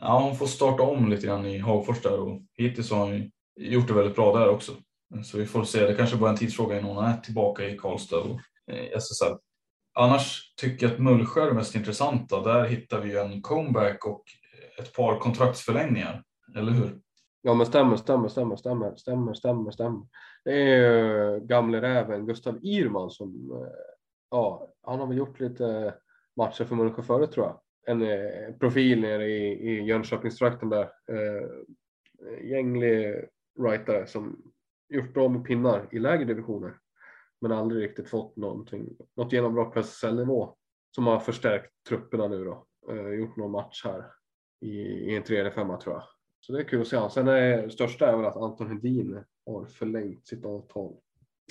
[0.00, 3.88] ja, hon får starta om lite grann i Hagfors där och hittills har hon gjort
[3.88, 4.72] det väldigt bra där också.
[5.24, 7.78] Så vi får se, det kanske bara är en tidsfråga innan hon är tillbaka i
[7.78, 8.40] Karlstad och
[8.72, 9.34] eh, SSL.
[9.94, 12.40] Annars tycker jag att Mullsjö är det mest intressanta.
[12.40, 14.22] Där hittar vi en comeback och
[14.78, 16.22] ett par kontraktsförlängningar,
[16.56, 17.00] eller hur?
[17.42, 20.06] Ja men stämmer, stämmer, stämmer, stämmer, stämmer, stämmer, stämmer.
[20.46, 23.68] Det är gamle räven Gustav Irman som, eh,
[24.30, 25.94] ja, han har väl gjort lite
[26.36, 27.60] matcher för Mullsjö förut tror jag.
[27.86, 30.82] En eh, profil nere i, i Jönköpingstrakten där.
[30.82, 31.48] Eh,
[32.50, 33.24] gänglig
[33.58, 34.52] rightare som
[34.88, 36.78] gjort bra med pinnar i lägre divisioner.
[37.40, 40.54] Men aldrig riktigt fått någonting, något genombrott på SSL-nivå.
[40.94, 42.66] Som har förstärkt trupperna nu då.
[42.90, 44.04] Eh, gjort någon match här
[44.60, 46.02] i, i en tredje femma tror jag.
[46.40, 47.10] Så det är kul att se.
[47.10, 50.92] Sen är det största är väl att Anton Hedin har förlängt sitt avtal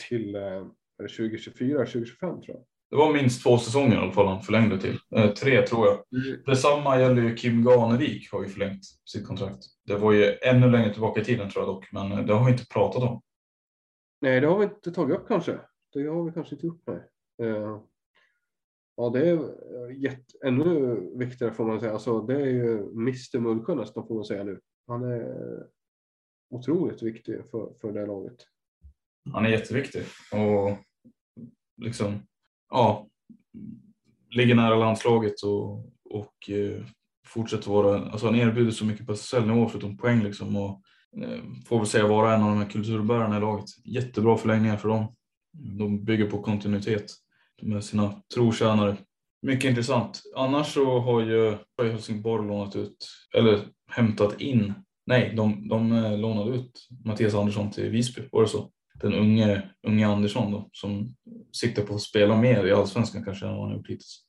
[0.10, 0.68] till eh,
[0.98, 2.66] 2024, 2025 tror jag.
[2.90, 5.00] Det var minst två säsonger i alla fall han förlängde till.
[5.16, 5.94] Eh, tre tror jag.
[5.94, 6.42] Mm.
[6.46, 9.66] Detsamma gäller ju Kim Ganevik har ju förlängt sitt kontrakt.
[9.86, 12.46] Det var ju ännu längre tillbaka i tiden tror jag dock, men eh, det har
[12.46, 13.22] vi inte pratat om.
[14.22, 15.60] Nej, det har vi inte tagit upp kanske.
[15.94, 16.84] Det har vi kanske inte gjort.
[16.88, 17.02] Nej.
[17.50, 17.80] Eh,
[18.96, 19.40] ja, det är
[19.90, 21.94] jätte, ännu viktigare får man säga.
[21.94, 24.60] Alltså, det är ju Mr Mullsjö nästan får man säga nu.
[24.88, 25.68] Han är
[26.50, 28.36] otroligt viktig för, för det laget.
[29.34, 30.78] Han är jätteviktig och
[31.82, 32.20] liksom,
[32.70, 33.08] ja,
[34.30, 36.86] ligger nära landslaget och, och eh,
[37.28, 40.82] fortsätter vara, alltså han erbjuder så mycket på SSL-nivå förutom poäng liksom och
[41.22, 43.66] eh, får väl säga vara en av de här kulturbärarna i laget.
[43.86, 45.16] Jättebra förlängningar för dem.
[45.52, 47.12] De bygger på kontinuitet
[47.62, 48.98] med sina trotjänare.
[49.42, 50.22] Mycket intressant.
[50.36, 54.74] Annars så har ju Helsingborg lånat ut, eller hämtat in,
[55.06, 58.72] nej, de, de eh, lånade ut Mattias Andersson till Visby, var det så?
[59.02, 61.16] Den unge, unge Andersson då, som
[61.52, 64.26] siktar på att spela mer i Allsvenskan kanske än vad han har gjort hittills.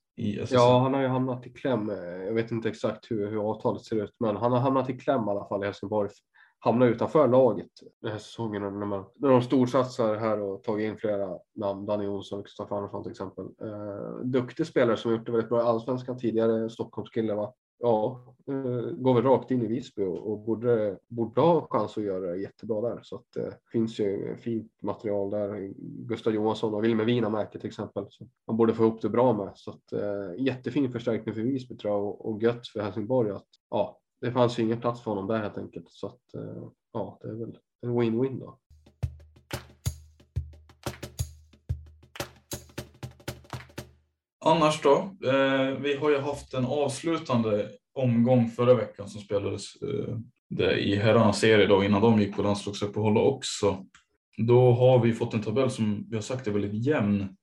[0.50, 1.90] Ja, han har ju hamnat i kläm.
[1.90, 4.98] Eh, jag vet inte exakt hur, hur avtalet ser ut, men han har hamnat i
[4.98, 6.10] kläm i alla fall i Helsingborg.
[6.58, 7.70] Hamnar utanför laget
[8.02, 11.86] den här säsongen när, man, när de storsatsar här och tagit in flera namn.
[11.86, 13.44] Danny Jonsson Kristoffer Andersson till exempel.
[13.44, 16.70] Eh, duktig spelare som gjort det väldigt bra i allsvenskan tidigare.
[16.70, 17.54] Stockholmskille va.
[17.78, 22.04] Ja, eh, går väl rakt in i Visby och, och borde, borde ha chans att
[22.04, 23.00] göra det jättebra där.
[23.02, 25.72] Så att det finns ju fint material där.
[26.06, 28.06] Gustav Johansson och Wilmer Wienamäki till exempel.
[28.10, 29.52] Så man borde få ihop det bra med.
[29.54, 33.48] Så att, eh, jättefin förstärkning för Visby tror jag och, och gött för Helsingborg att
[33.70, 35.90] ja, det fanns ju ingen plats för honom där helt enkelt.
[35.90, 36.22] Så att
[36.92, 38.58] ja, det är väl en win-win då.
[44.46, 44.96] Annars då?
[45.24, 50.16] Eh, vi har ju haft en avslutande omgång förra veckan som spelades eh,
[50.48, 53.84] det i herrarnas serie då innan de gick på landslagsuppehåll också.
[54.36, 57.36] Då har vi fått en tabell som vi har sagt är väldigt jämn.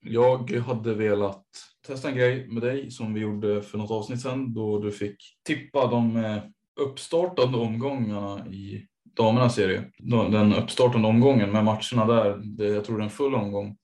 [0.00, 1.44] Jag hade velat
[1.86, 5.16] testa en grej med dig som vi gjorde för något avsnitt sedan då du fick
[5.46, 6.42] tippa de eh,
[6.80, 8.86] uppstartande omgångarna i
[9.16, 9.84] damernas serie.
[10.30, 13.76] Den uppstartande omgången med matcherna där, det, jag tror det är en full omgång.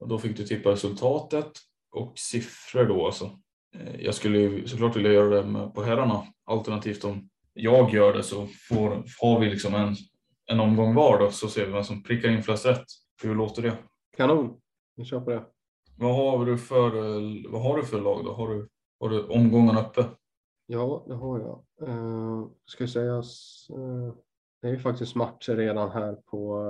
[0.00, 1.52] Och då fick du tippa resultatet
[1.94, 3.24] och siffror då alltså.
[3.74, 6.22] Eh, Jag skulle såklart vilja göra det med, på herrarna.
[6.44, 9.94] Alternativt om jag gör det så får, har vi liksom en,
[10.46, 12.84] en omgång var då så ser vi vem som prickar in flest rätt.
[13.22, 13.78] Hur låter det?
[14.16, 14.60] Kanon,
[14.96, 15.44] vi kör på det.
[15.98, 18.32] Vad har du för, eh, vad har du för lag då?
[18.32, 18.68] Har du,
[19.00, 20.04] har du omgången uppe?
[20.66, 21.88] Ja, det har jag.
[21.88, 23.30] Uh, ska sägas,
[23.70, 24.14] uh,
[24.62, 26.62] det är ju faktiskt matcher redan här på,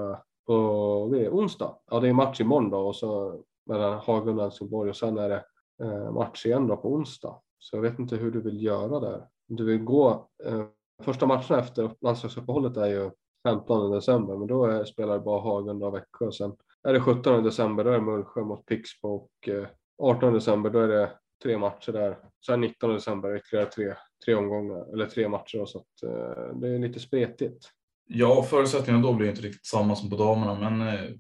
[0.46, 1.78] på det är onsdag.
[1.90, 5.28] Ja, det är match imorgon då och så mellan Hagunda och Helsingborg och sen är
[5.28, 5.44] det
[5.82, 7.40] eh, match igen då på onsdag.
[7.58, 9.26] Så jag vet inte hur du vill göra där.
[9.48, 10.64] Du vill gå, eh,
[11.02, 13.10] första matchen efter landslagsuppehållet är ju
[13.48, 16.32] 15 december, men då är, spelar bara Hagunda och Växjö.
[16.32, 16.56] Sen
[16.88, 19.66] är det 17 december, då är det Mullsjö mot Pixbo och eh,
[20.02, 21.10] 18 december, då är det
[21.42, 22.18] tre matcher där.
[22.46, 23.94] Sen 19 december ytterligare tre,
[24.24, 25.58] tre omgångar, eller tre matcher.
[25.58, 27.68] Då, så att, eh, det är lite spretigt.
[28.06, 31.10] Ja, förutsättningarna då blir inte riktigt samma som på damerna, men eh,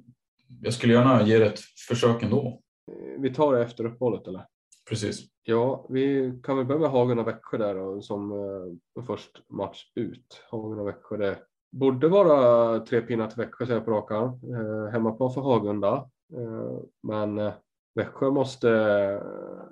[0.62, 2.60] jag skulle gärna ge det ett försök ändå.
[2.92, 4.46] Eh, Vi tar det efter uppehållet eller?
[4.88, 5.20] Precis.
[5.42, 9.92] Ja, vi kan väl börja med Hagen och Växjö där då, som eh, först match
[9.94, 10.42] ut.
[10.50, 11.38] Hagen och Växjö, det
[11.72, 14.30] borde vara tre pinnar till Växjö säger jag på rak arm.
[14.54, 16.10] Eh, hemmaplan för Hagunda.
[16.36, 17.52] Eh, men eh,
[17.94, 18.70] Växjö måste,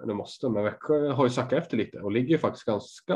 [0.03, 3.15] eller måste, men Växjö har ju sackat efter lite och ligger faktiskt ganska,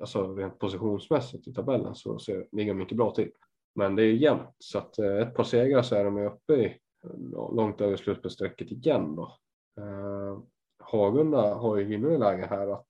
[0.00, 3.30] alltså rent positionsmässigt i tabellen så, så ligger de mycket bra till.
[3.74, 6.54] Men det är jämnt så att eh, ett par segrar så är de ju uppe
[6.54, 6.64] i
[7.04, 9.36] eh, långt över slutspelsstrecket igen då.
[9.80, 10.38] Eh,
[10.78, 12.88] Hagunda har ju gynnade läge här att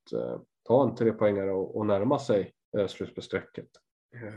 [0.62, 2.52] ta en trepoängare och, och närma sig
[2.88, 3.68] slutspelsstrecket.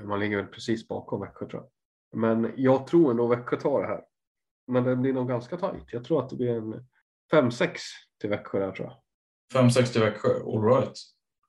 [0.03, 1.71] Man ligger väl precis bakom Växjö tror jag.
[2.19, 4.05] Men jag tror ändå Växjö tar det här.
[4.67, 5.83] Men det blir nog ganska tajt.
[5.91, 6.87] Jag tror att det blir en
[7.31, 7.69] 5-6
[8.21, 8.87] till Växjö där tror
[9.53, 9.65] jag.
[9.65, 10.97] 5-6 till Växjö, alright.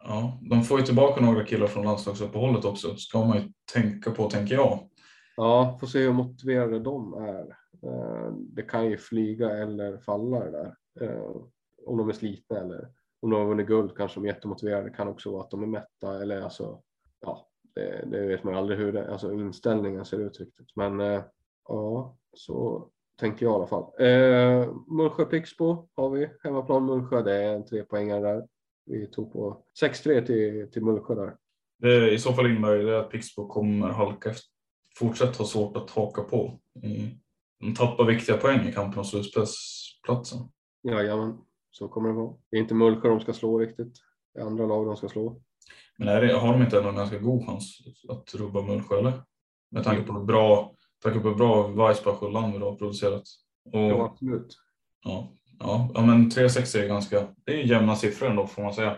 [0.04, 2.96] Ja, de får ju tillbaka några killar från landslagsuppehållet också.
[2.96, 3.42] Ska man ju
[3.72, 4.88] tänka på, tänker jag.
[5.36, 7.56] Ja, får se hur motiverade de är.
[7.82, 10.74] Eh, det kan ju flyga eller falla det där.
[11.00, 11.36] Eh,
[11.86, 12.88] om de är slitna eller
[13.22, 14.88] om de har vunnit guld kanske de är jättemotiverade.
[14.88, 16.82] Det kan också vara att de är mätta eller alltså,
[17.20, 20.76] ja, det, det vet man ju aldrig hur det, alltså inställningen ser ut riktigt.
[20.76, 21.22] Men eh,
[21.68, 22.88] ja, så
[23.20, 23.84] tänker jag i alla fall.
[23.98, 28.46] Eh, Mullsjö Pixbo har vi, hemmaplan Mullsjö, det är en trepoängare där.
[28.86, 31.36] Vi tog på 6-3 till, till Mullsjö där.
[31.78, 34.46] Det, I så fall innebär det att Pixbo kommer halka efter.
[34.98, 36.60] Fortsatt ha svårt att haka på.
[37.60, 40.38] De tappar viktiga poäng i kampen om slutspelsplatsen.
[40.82, 41.38] Jajamän,
[41.70, 42.34] så kommer det vara.
[42.50, 43.92] Det är inte Mullsjö de ska slå riktigt.
[44.34, 45.42] Det är andra lag de ska slå.
[45.98, 47.78] Men är det, har de inte ändå en ganska god chans
[48.08, 49.22] att rubba Mullsjö eller?
[49.70, 53.22] Med tanke på hur bra, tanke på hur bra Weissbach och Lander har producerat.
[53.64, 54.56] Och, Ja, absolut.
[55.04, 58.74] ja, ja, ja, men 3-6 är ganska, det är ju jämna siffror ändå får man
[58.74, 58.96] säga.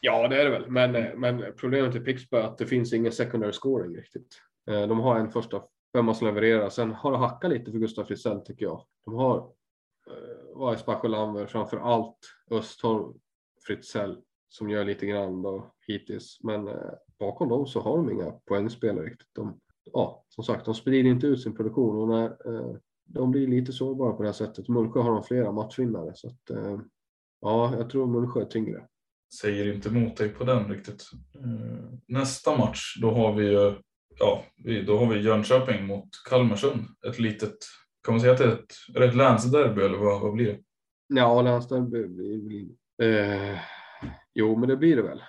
[0.00, 0.70] Ja, det är det väl.
[0.70, 4.38] Men, men problemet i Pixbo är att det finns ingen secondary scoring riktigt.
[4.70, 5.62] Eh, de har en första
[5.96, 6.68] femma som levererar.
[6.68, 8.86] Sen har det hackat lite för Gustav Frisell tycker jag.
[9.04, 9.36] De har
[10.06, 12.18] eh, vad Weissbach och Lammer, framför allt
[12.50, 13.14] Östholm,
[13.66, 14.16] Fritzell
[14.48, 16.38] som gör lite grann då hittills.
[16.42, 19.34] Men eh, bakom dem så har de inga poängspelare riktigt.
[19.34, 19.60] De,
[19.92, 23.72] ja, som sagt, de sprider inte ut sin produktion och när eh, de blir lite
[23.72, 24.68] sårbara på det här sättet.
[24.68, 26.78] Mullsjö har de flera matchvinnare så att eh,
[27.40, 28.86] ja, jag tror Mullsjö är tyngre.
[29.40, 31.04] Säger inte emot dig på den riktigt.
[31.34, 33.74] Eh, Nästa match, då har vi ju,
[34.18, 34.44] ja,
[34.86, 36.80] då har vi Jönköping mot Kalmarsund.
[37.08, 37.56] Ett litet,
[38.04, 40.46] kan man säga att det är ett, är det ett länsderby eller vad, vad blir
[40.46, 40.58] det?
[41.08, 42.70] Ja, länsderby blir blir-
[43.02, 43.58] eh,
[44.34, 45.22] Jo, men det blir det väl.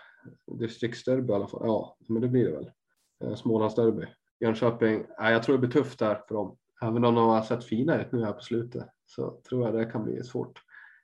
[0.60, 1.62] Distriktsderby i alla fall.
[1.64, 2.72] Ja, men det blir det väl.
[3.24, 4.06] Eh, Smålandsderby.
[4.40, 5.06] Jönköping.
[5.20, 6.58] Nej, jag tror det blir tufft där för dem.
[6.84, 9.86] Även om de har sett fina ut nu här på slutet så tror jag det
[9.86, 10.62] kan bli svårt.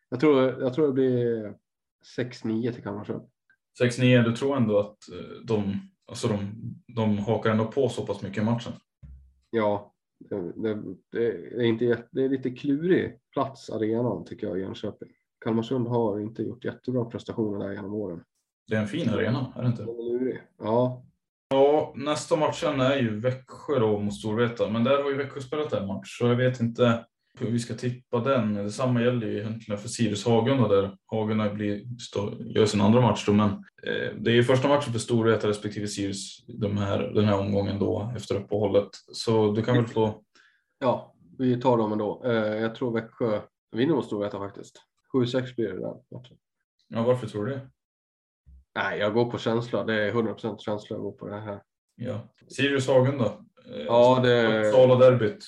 [0.10, 1.54] Jag tror, jag tror det blir
[2.18, 3.22] 6-9 till Kalmarsund.
[3.84, 6.40] 6-9, du tror ändå att eh, de, alltså de,
[6.96, 8.74] de hakar ändå på så pass mycket i matchen?
[9.50, 9.94] Ja,
[10.30, 10.54] det,
[11.12, 15.10] det, är inte, det är lite klurig plats arenan tycker jag i Jönköping.
[15.46, 18.24] Kalmarsund har inte gjort jättebra prestationer där genom åren.
[18.68, 19.84] Det är en fin arena, är det inte?
[19.84, 20.42] Den är lurig.
[20.58, 21.06] Ja,
[21.50, 25.74] Ja, nästa matchen är ju Växjö då mot Storvreta, men där har ju Växjö spelat
[25.74, 27.06] en match så jag vet inte
[27.40, 28.54] hur vi ska tippa den.
[28.54, 31.84] Detsamma gäller ju egentligen för Sirius Hagunda där Hagunda blir,
[32.40, 33.50] gör sin andra match då, men
[33.84, 37.80] eh, det är ju första matchen för Storvreta respektive Sirius de här, den här omgången
[37.80, 38.90] då efter uppehållet.
[39.14, 40.24] Så du kan väl få,
[40.80, 42.22] ja, vi tar dem ändå.
[42.26, 42.32] Eh,
[42.62, 43.42] jag tror Växjö
[43.72, 44.82] vinner mot Storvreta faktiskt.
[45.14, 46.38] 7-6 blir det där matchen.
[46.88, 47.70] ja varför tror du det?
[48.84, 49.84] Nej, jag går på känsla.
[49.84, 51.62] Det är 100% känsla jag går på det här.
[51.96, 52.20] Ja.
[52.48, 53.26] Sirius Hagunda.
[53.26, 55.44] Eh, Ja, det- Uppsala-derbyt.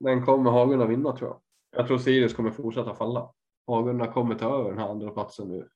[0.00, 1.40] Den kommer Hagunda vinna tror jag.
[1.76, 3.30] Jag tror Sirius kommer fortsätta falla.
[3.66, 5.68] Hagunda kommer ta över den här andra platsen nu.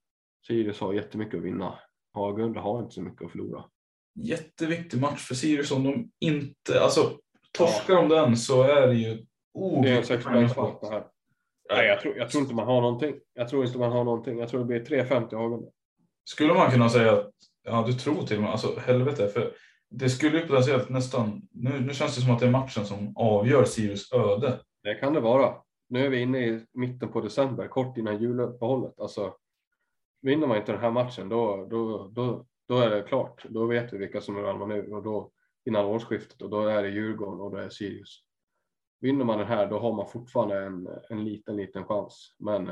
[0.47, 1.79] Sirius har jättemycket att vinna.
[2.15, 3.65] Hagunda har inte så mycket att förlora.
[4.15, 7.19] Jätteviktig match för Sirius om de inte, alltså
[7.59, 9.15] torskar de den så är det ju
[9.83, 11.07] Det är en sexpoängsmatch det här.
[11.71, 13.15] Nej, jag tror, jag tror inte man har någonting.
[13.35, 14.39] Jag tror inte man har någonting.
[14.39, 15.69] Jag tror det blir 3-5 till Hagunda.
[16.29, 17.31] Skulle man kunna säga att,
[17.63, 19.53] ja du tror till och med, alltså helvete, för
[19.91, 23.17] det skulle ju potentiellt nästan, nu, nu känns det som att det är matchen som
[23.17, 24.61] avgör Sirius öde.
[24.83, 25.55] Det kan det vara.
[25.89, 29.01] Nu är vi inne i mitten på december, kort innan juluppehållet.
[29.01, 29.37] Alltså,
[30.23, 33.45] vinner man inte den här matchen, då, då, då, då är det klart.
[33.49, 35.33] Då vet vi vilka som är ramlar nu och då
[35.65, 38.23] innan årsskiftet och då är det Djurgården och då är det Sirius.
[39.01, 42.37] Vinner man den här, då har man fortfarande en, en liten, liten chans.
[42.39, 42.65] Men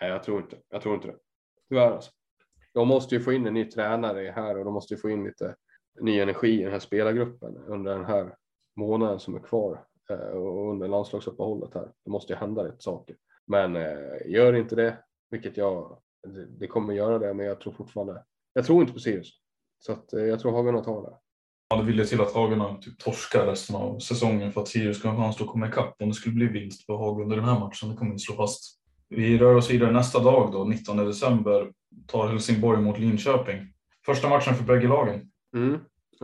[0.00, 0.58] nej, jag tror inte.
[0.68, 1.18] Jag tror inte det.
[1.68, 2.10] Tyvärr alltså.
[2.74, 5.24] De måste ju få in en ny tränare här och de måste ju få in
[5.24, 5.54] lite
[6.00, 8.34] ny energi i den här spelargruppen under den här
[8.76, 11.92] månaden som är kvar eh, och under landslagsuppehållet här.
[12.04, 13.16] Det måste ju hända lite saker.
[13.46, 14.98] Men eh, gör inte det,
[15.30, 15.98] vilket jag,
[16.58, 19.30] det, kommer göra det, men jag tror fortfarande, jag tror inte på Sirius.
[19.78, 21.16] Så att, eh, jag tror Hagarna tar det.
[21.68, 24.98] Ja, det vill ju till att Hagarna typ torskar resten av säsongen för att Sirius
[24.98, 27.36] ska ha en chans att komma ikapp om det skulle bli vinst på Haga under
[27.36, 27.90] den här matchen.
[27.90, 28.80] Det kommer vi slå fast.
[29.08, 31.72] Vi rör oss vidare nästa dag då, 19 december,
[32.06, 33.58] tar Helsingborg mot Linköping.
[34.06, 35.30] Första matchen för bägge lagen.
[35.56, 35.74] Mm.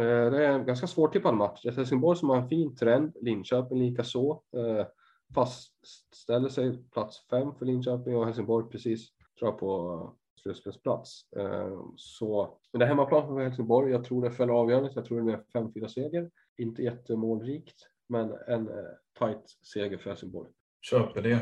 [0.01, 1.65] Eh, Det är en ganska svårtippad match.
[1.67, 4.43] Är Helsingborg som har en fin trend, Linköping lika så.
[4.57, 4.87] Eh,
[5.35, 9.09] Fastställer sig plats fem för Linköping och Helsingborg precis
[9.39, 10.13] tror jag på
[10.43, 11.33] slutspelsplats.
[11.37, 13.93] Eh, Så men det är hemmaplan för Helsingborg.
[13.93, 14.97] Jag tror det fäller avgörandet.
[14.97, 16.31] Jag tror det är 5-4 seger.
[16.59, 17.77] Inte jättemålrikt,
[18.09, 18.71] men en
[19.19, 19.45] tight
[19.75, 20.51] seger för Helsingborg.
[20.91, 21.39] Köper det.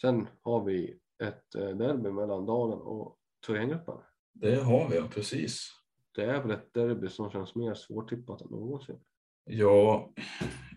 [0.00, 3.94] Sen har vi ett derby mellan Dalen och Thorengruppen.
[4.32, 5.70] Det har vi, ja, precis.
[6.14, 8.96] Det är väl ett derby som känns mer svårtippat än någonsin.
[9.44, 10.12] Ja,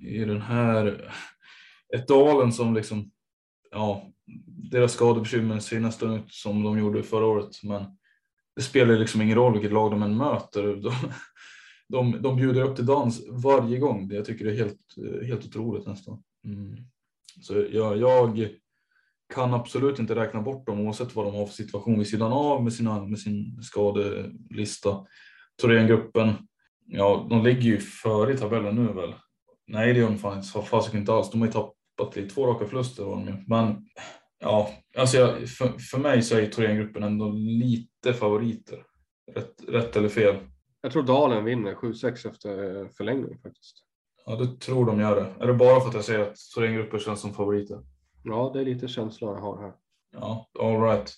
[0.02, 1.14] i den här...
[1.96, 3.12] Ett Dalen som liksom...
[3.72, 4.12] Ja,
[4.72, 7.84] deras skadebekymmer ser nästan ut som de gjorde förra året, men
[8.56, 10.76] det spelar liksom ingen roll vilket lag de än möter.
[10.76, 10.92] De,
[11.88, 14.12] de, de bjuder upp till dans varje gång.
[14.12, 14.96] Jag tycker det är helt,
[15.28, 16.24] helt otroligt nästan.
[16.46, 16.78] Mm.
[17.42, 18.48] Så jag, jag
[19.34, 22.64] kan absolut inte räkna bort dem oavsett vad de har för situation vid sidan av
[22.64, 25.06] med, sina, med sin skadelista.
[25.62, 26.34] Thorengruppen,
[26.86, 29.14] ja de ligger ju före i tabellen nu väl?
[29.68, 31.32] Nej det gör de fan fasiken inte alls.
[31.32, 33.04] De har ju tappat i två raka förluster.
[33.04, 33.34] var de ju.
[33.48, 33.86] Men
[34.40, 38.84] ja, alltså jag, för, för mig så är Thorengruppen ändå lite favoriter.
[39.34, 40.36] Rätt, rätt eller fel.
[40.82, 43.76] Jag tror Dalen vinner 7-6 efter eh, förlängning faktiskt.
[44.26, 45.44] Ja, det tror de gör det.
[45.44, 47.80] Är det bara för att jag säger att Thorengruppen känns som favoriter?
[48.24, 49.74] Ja, det är lite känslan jag har här.
[50.12, 51.14] Ja, all right.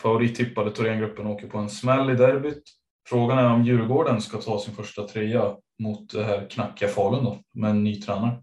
[0.00, 2.62] Favorittippade Thorengruppen åker på en smäll i derbyt.
[3.08, 7.38] Frågan är om Djurgården ska ta sin första trea mot det här knackiga Falun då,
[7.54, 8.42] med en ny tränare.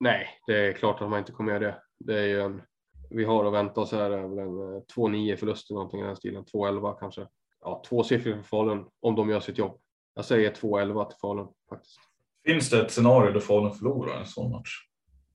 [0.00, 1.82] Nej, det är klart att man inte kommer göra det.
[1.98, 2.62] Det är ju en,
[3.10, 6.44] vi har att vänta oss här är väl en 2-9 förluster någonting i den stilen,
[6.44, 7.26] 2-11 kanske.
[7.60, 9.80] Ja, två siffror för Falun om de gör sitt jobb.
[10.14, 12.00] Jag säger 2-11 till Falun faktiskt.
[12.44, 14.70] Finns det ett scenario där Falun förlorar en sån match?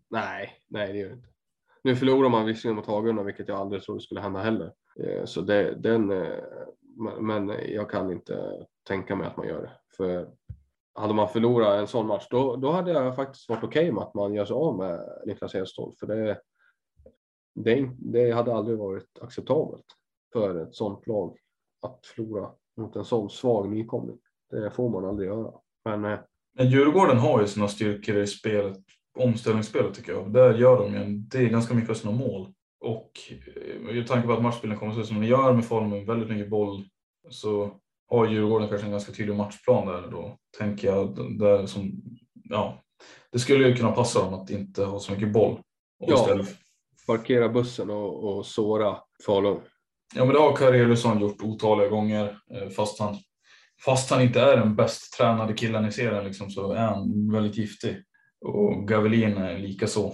[0.10, 1.30] Nej, nej det gör det inte.
[1.88, 4.74] Nu förlorar man visserligen mot Hagunda, vilket jag aldrig trodde skulle hända heller.
[5.00, 6.40] Eh, så det, den, eh,
[7.20, 9.72] men jag kan inte tänka mig att man gör det.
[9.98, 10.30] För
[10.94, 14.14] hade man förlorat en sån match, då, då hade jag faktiskt varit okej med att
[14.14, 15.94] man gör sig av med Niklas Hedståhl.
[16.00, 16.42] För det,
[17.56, 19.86] det, det hade aldrig varit acceptabelt
[20.34, 21.38] för ett sånt lag
[21.82, 24.20] att förlora mot en sån svag nykomling.
[24.50, 25.54] Det får man aldrig göra.
[25.86, 26.20] Men eh,
[26.54, 28.78] Men Djurgården har ju sina styrkor i spelet,
[29.18, 30.34] omställningsspelet tycker jag.
[30.34, 32.48] Där gör de ju en, det är ganska mycket av sina mål.
[32.80, 35.66] Och eh, med tanke på att matchbilden kommer att se ut som den gör med
[35.66, 36.84] formen, väldigt mycket boll,
[37.30, 37.72] så
[38.10, 40.38] har Djurgården kanske en ganska tydlig matchplan där då.
[40.58, 41.92] Tänker jag, där som,
[42.50, 42.84] ja,
[43.32, 45.52] det skulle ju kunna passa dem att inte ha så mycket boll.
[46.00, 46.16] Och Ja.
[46.22, 46.48] istället,
[47.08, 49.60] parkera bussen och, och såra Falun.
[50.16, 53.16] ja men det har Kareliusson gjort otaliga gånger, eh, fast han,
[53.86, 57.58] fast han inte är den bäst tränade killen i serien liksom, så är han väldigt
[57.58, 58.04] giftig.
[58.42, 60.08] Och Gavelin är lika så.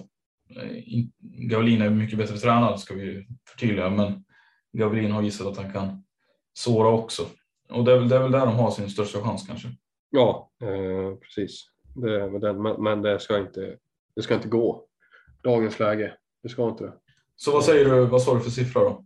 [0.56, 4.26] Eh, in- Gavelin är mycket bättre tränad ska vi förtydliga, men
[4.78, 6.04] Gavelin har visat att han kan
[6.54, 7.26] såra också.
[7.70, 9.68] Och det är väl, det är väl där de har sin största chans kanske.
[10.10, 11.66] Ja, eh, precis.
[11.96, 13.78] Det är den, men, men det, ska inte,
[14.16, 14.86] det ska inte gå.
[15.44, 16.94] Dagens läge, det ska inte det.
[17.36, 19.06] Så vad säger du, vad sa du för siffra då?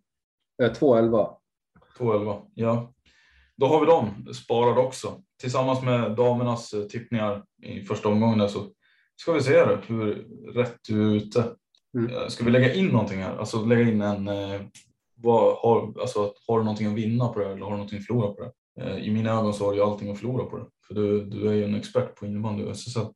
[0.63, 1.35] Eh, 2-11.
[1.97, 2.93] 2-11, ja.
[3.55, 5.23] Då har vi dem sparade också.
[5.41, 8.59] Tillsammans med damernas eh, tippningar i första omgången så
[9.17, 11.55] ska vi se hur rätt du är ute.
[11.97, 12.15] Mm.
[12.15, 13.37] Eh, Ska vi lägga in någonting här?
[13.37, 14.61] Alltså lägga in en, eh,
[15.15, 17.99] vad har, alltså, har du någonting att vinna på det här eller har du någonting
[17.99, 18.51] att förlora på det?
[18.81, 20.65] Eh, I mina ögon så har du allting att förlora på det.
[20.87, 23.07] För du, du är ju en expert på innebandy och SSL.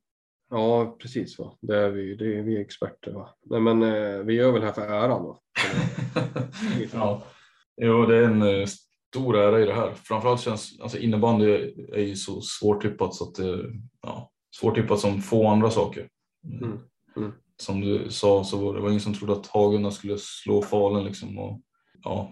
[0.49, 1.39] Ja, precis.
[1.39, 1.57] Va?
[1.61, 3.11] Det är vi, det är vi experter.
[3.11, 3.29] Va?
[3.45, 5.39] Nej, men eh, vi gör väl här för äran då.
[6.93, 7.23] ja.
[7.81, 9.93] Jo, det är en stor ära i det här.
[9.93, 13.59] Framförallt känns alltså innebandy är ju så svårtippat så att det
[14.01, 16.09] ja, svårtippat som få andra saker.
[16.43, 16.79] Mm.
[17.17, 17.31] Mm.
[17.57, 21.03] Som du sa så var det var ingen som trodde att Hagunda skulle slå Falun
[21.03, 21.39] liksom.
[21.39, 21.61] Och,
[22.03, 22.31] ja,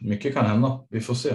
[0.00, 0.80] mycket kan hända.
[0.90, 1.34] Vi får se.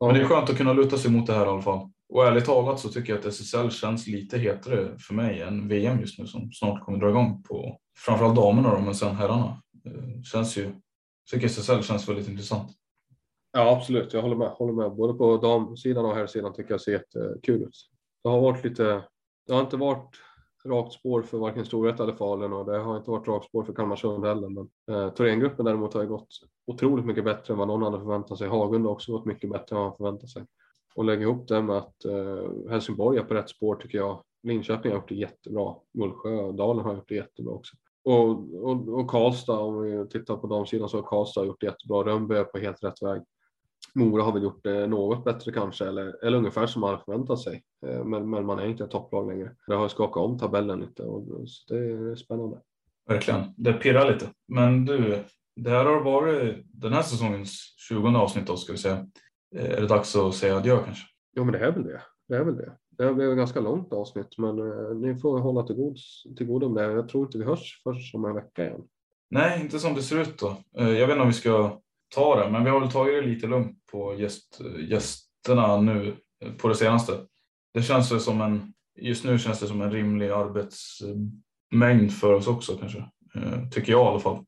[0.00, 1.90] Men det är skönt att kunna luta sig mot det här i alla fall.
[2.08, 6.00] Och ärligt talat så tycker jag att SSL känns lite hetare för mig än VM
[6.00, 9.62] just nu som snart kommer dra igång på framförallt damerna då, men sen herrarna.
[9.86, 10.72] Eh, Känns ju,
[11.30, 12.70] tycker SSL känns väldigt intressant.
[13.52, 14.12] Ja, absolut.
[14.12, 14.48] Jag håller med.
[14.48, 14.96] Håller med.
[14.96, 17.90] Både på damsidan och herrsidan tycker jag ser jättekul ut.
[18.22, 19.04] Det har varit lite,
[19.48, 20.16] det har inte varit
[20.64, 23.72] rakt spår för varken Storvreta eller Falun och det har inte varit rakt spår för
[23.72, 24.48] Kalmarsund heller.
[24.48, 26.28] Men eh, Thorengruppen däremot har ju gått
[26.66, 28.48] otroligt mycket bättre än vad någon hade förväntat sig.
[28.48, 30.46] Hagunda har också gått mycket bättre än vad man förväntat sig.
[30.94, 34.22] Och lägga ihop det med att eh, Helsingborg är på rätt spår tycker jag.
[34.42, 35.74] Linköping har gjort det jättebra.
[35.94, 37.76] Mullsjö och Dalen har gjort det jättebra också.
[38.04, 38.28] Och,
[38.62, 42.02] och, och Karlstad, om vi tittar på damsidan så har Karlstad gjort det jättebra.
[42.02, 43.22] Rönnby är på helt rätt väg.
[43.94, 47.62] Mora har väl gjort det något bättre kanske, eller, eller ungefär som man förväntat sig.
[47.86, 49.50] Eh, Men, men man är inte ett topplag längre.
[49.66, 52.58] Det har skakat om tabellen lite och så det är spännande.
[53.08, 53.40] Verkligen.
[53.56, 54.28] Det pirrar lite.
[54.48, 55.24] Men du,
[55.56, 59.06] det här har varit den här säsongens 20 avsnitt då ska vi säga.
[59.56, 61.04] Eh, Är det dags att säga adjö kanske?
[61.32, 62.02] Ja, men det är väl det.
[62.28, 62.72] Det är väl det.
[62.90, 66.46] Det har blivit ett ganska långt avsnitt, men eh, ni får hålla till, gods, till
[66.46, 66.92] godo med det.
[66.94, 68.82] Jag tror inte vi hörs först om en vecka igen.
[69.30, 70.56] Nej, inte som det ser ut då.
[70.78, 71.80] Eh, Jag vet inte om vi ska
[72.14, 76.16] ta det, men vi har väl tagit det lite lugnt på gäst, gästerna nu
[76.58, 77.12] på det senaste.
[77.74, 82.46] Det känns väl som en, just nu känns det som en rimlig arbetsmängd för oss
[82.46, 82.98] också kanske.
[83.34, 84.44] Eh, tycker jag i alla fall.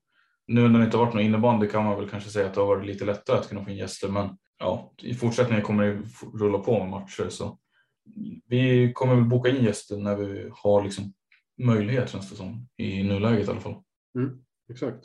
[0.47, 2.67] Nu när det inte varit någon innebandy kan man väl kanske säga att det har
[2.67, 6.03] varit lite lättare att kunna få in gäster, men ja, i fortsättningen kommer det
[6.39, 7.59] rulla på med matcher så
[8.47, 11.13] vi kommer väl boka in gäster när vi har liksom
[11.59, 13.83] möjlighet känns det som i nuläget i alla fall.
[14.19, 15.05] Mm, exakt.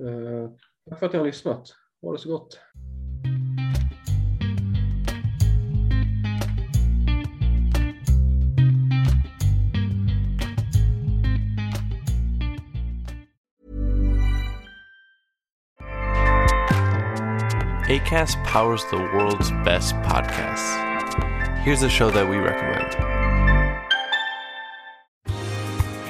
[0.00, 0.50] Eh,
[0.90, 1.74] tack för att ni har lyssnat.
[2.04, 2.48] Ha det så.
[17.88, 20.78] ACAST powers the world's best podcasts.
[21.64, 23.13] Here's a show that we recommend.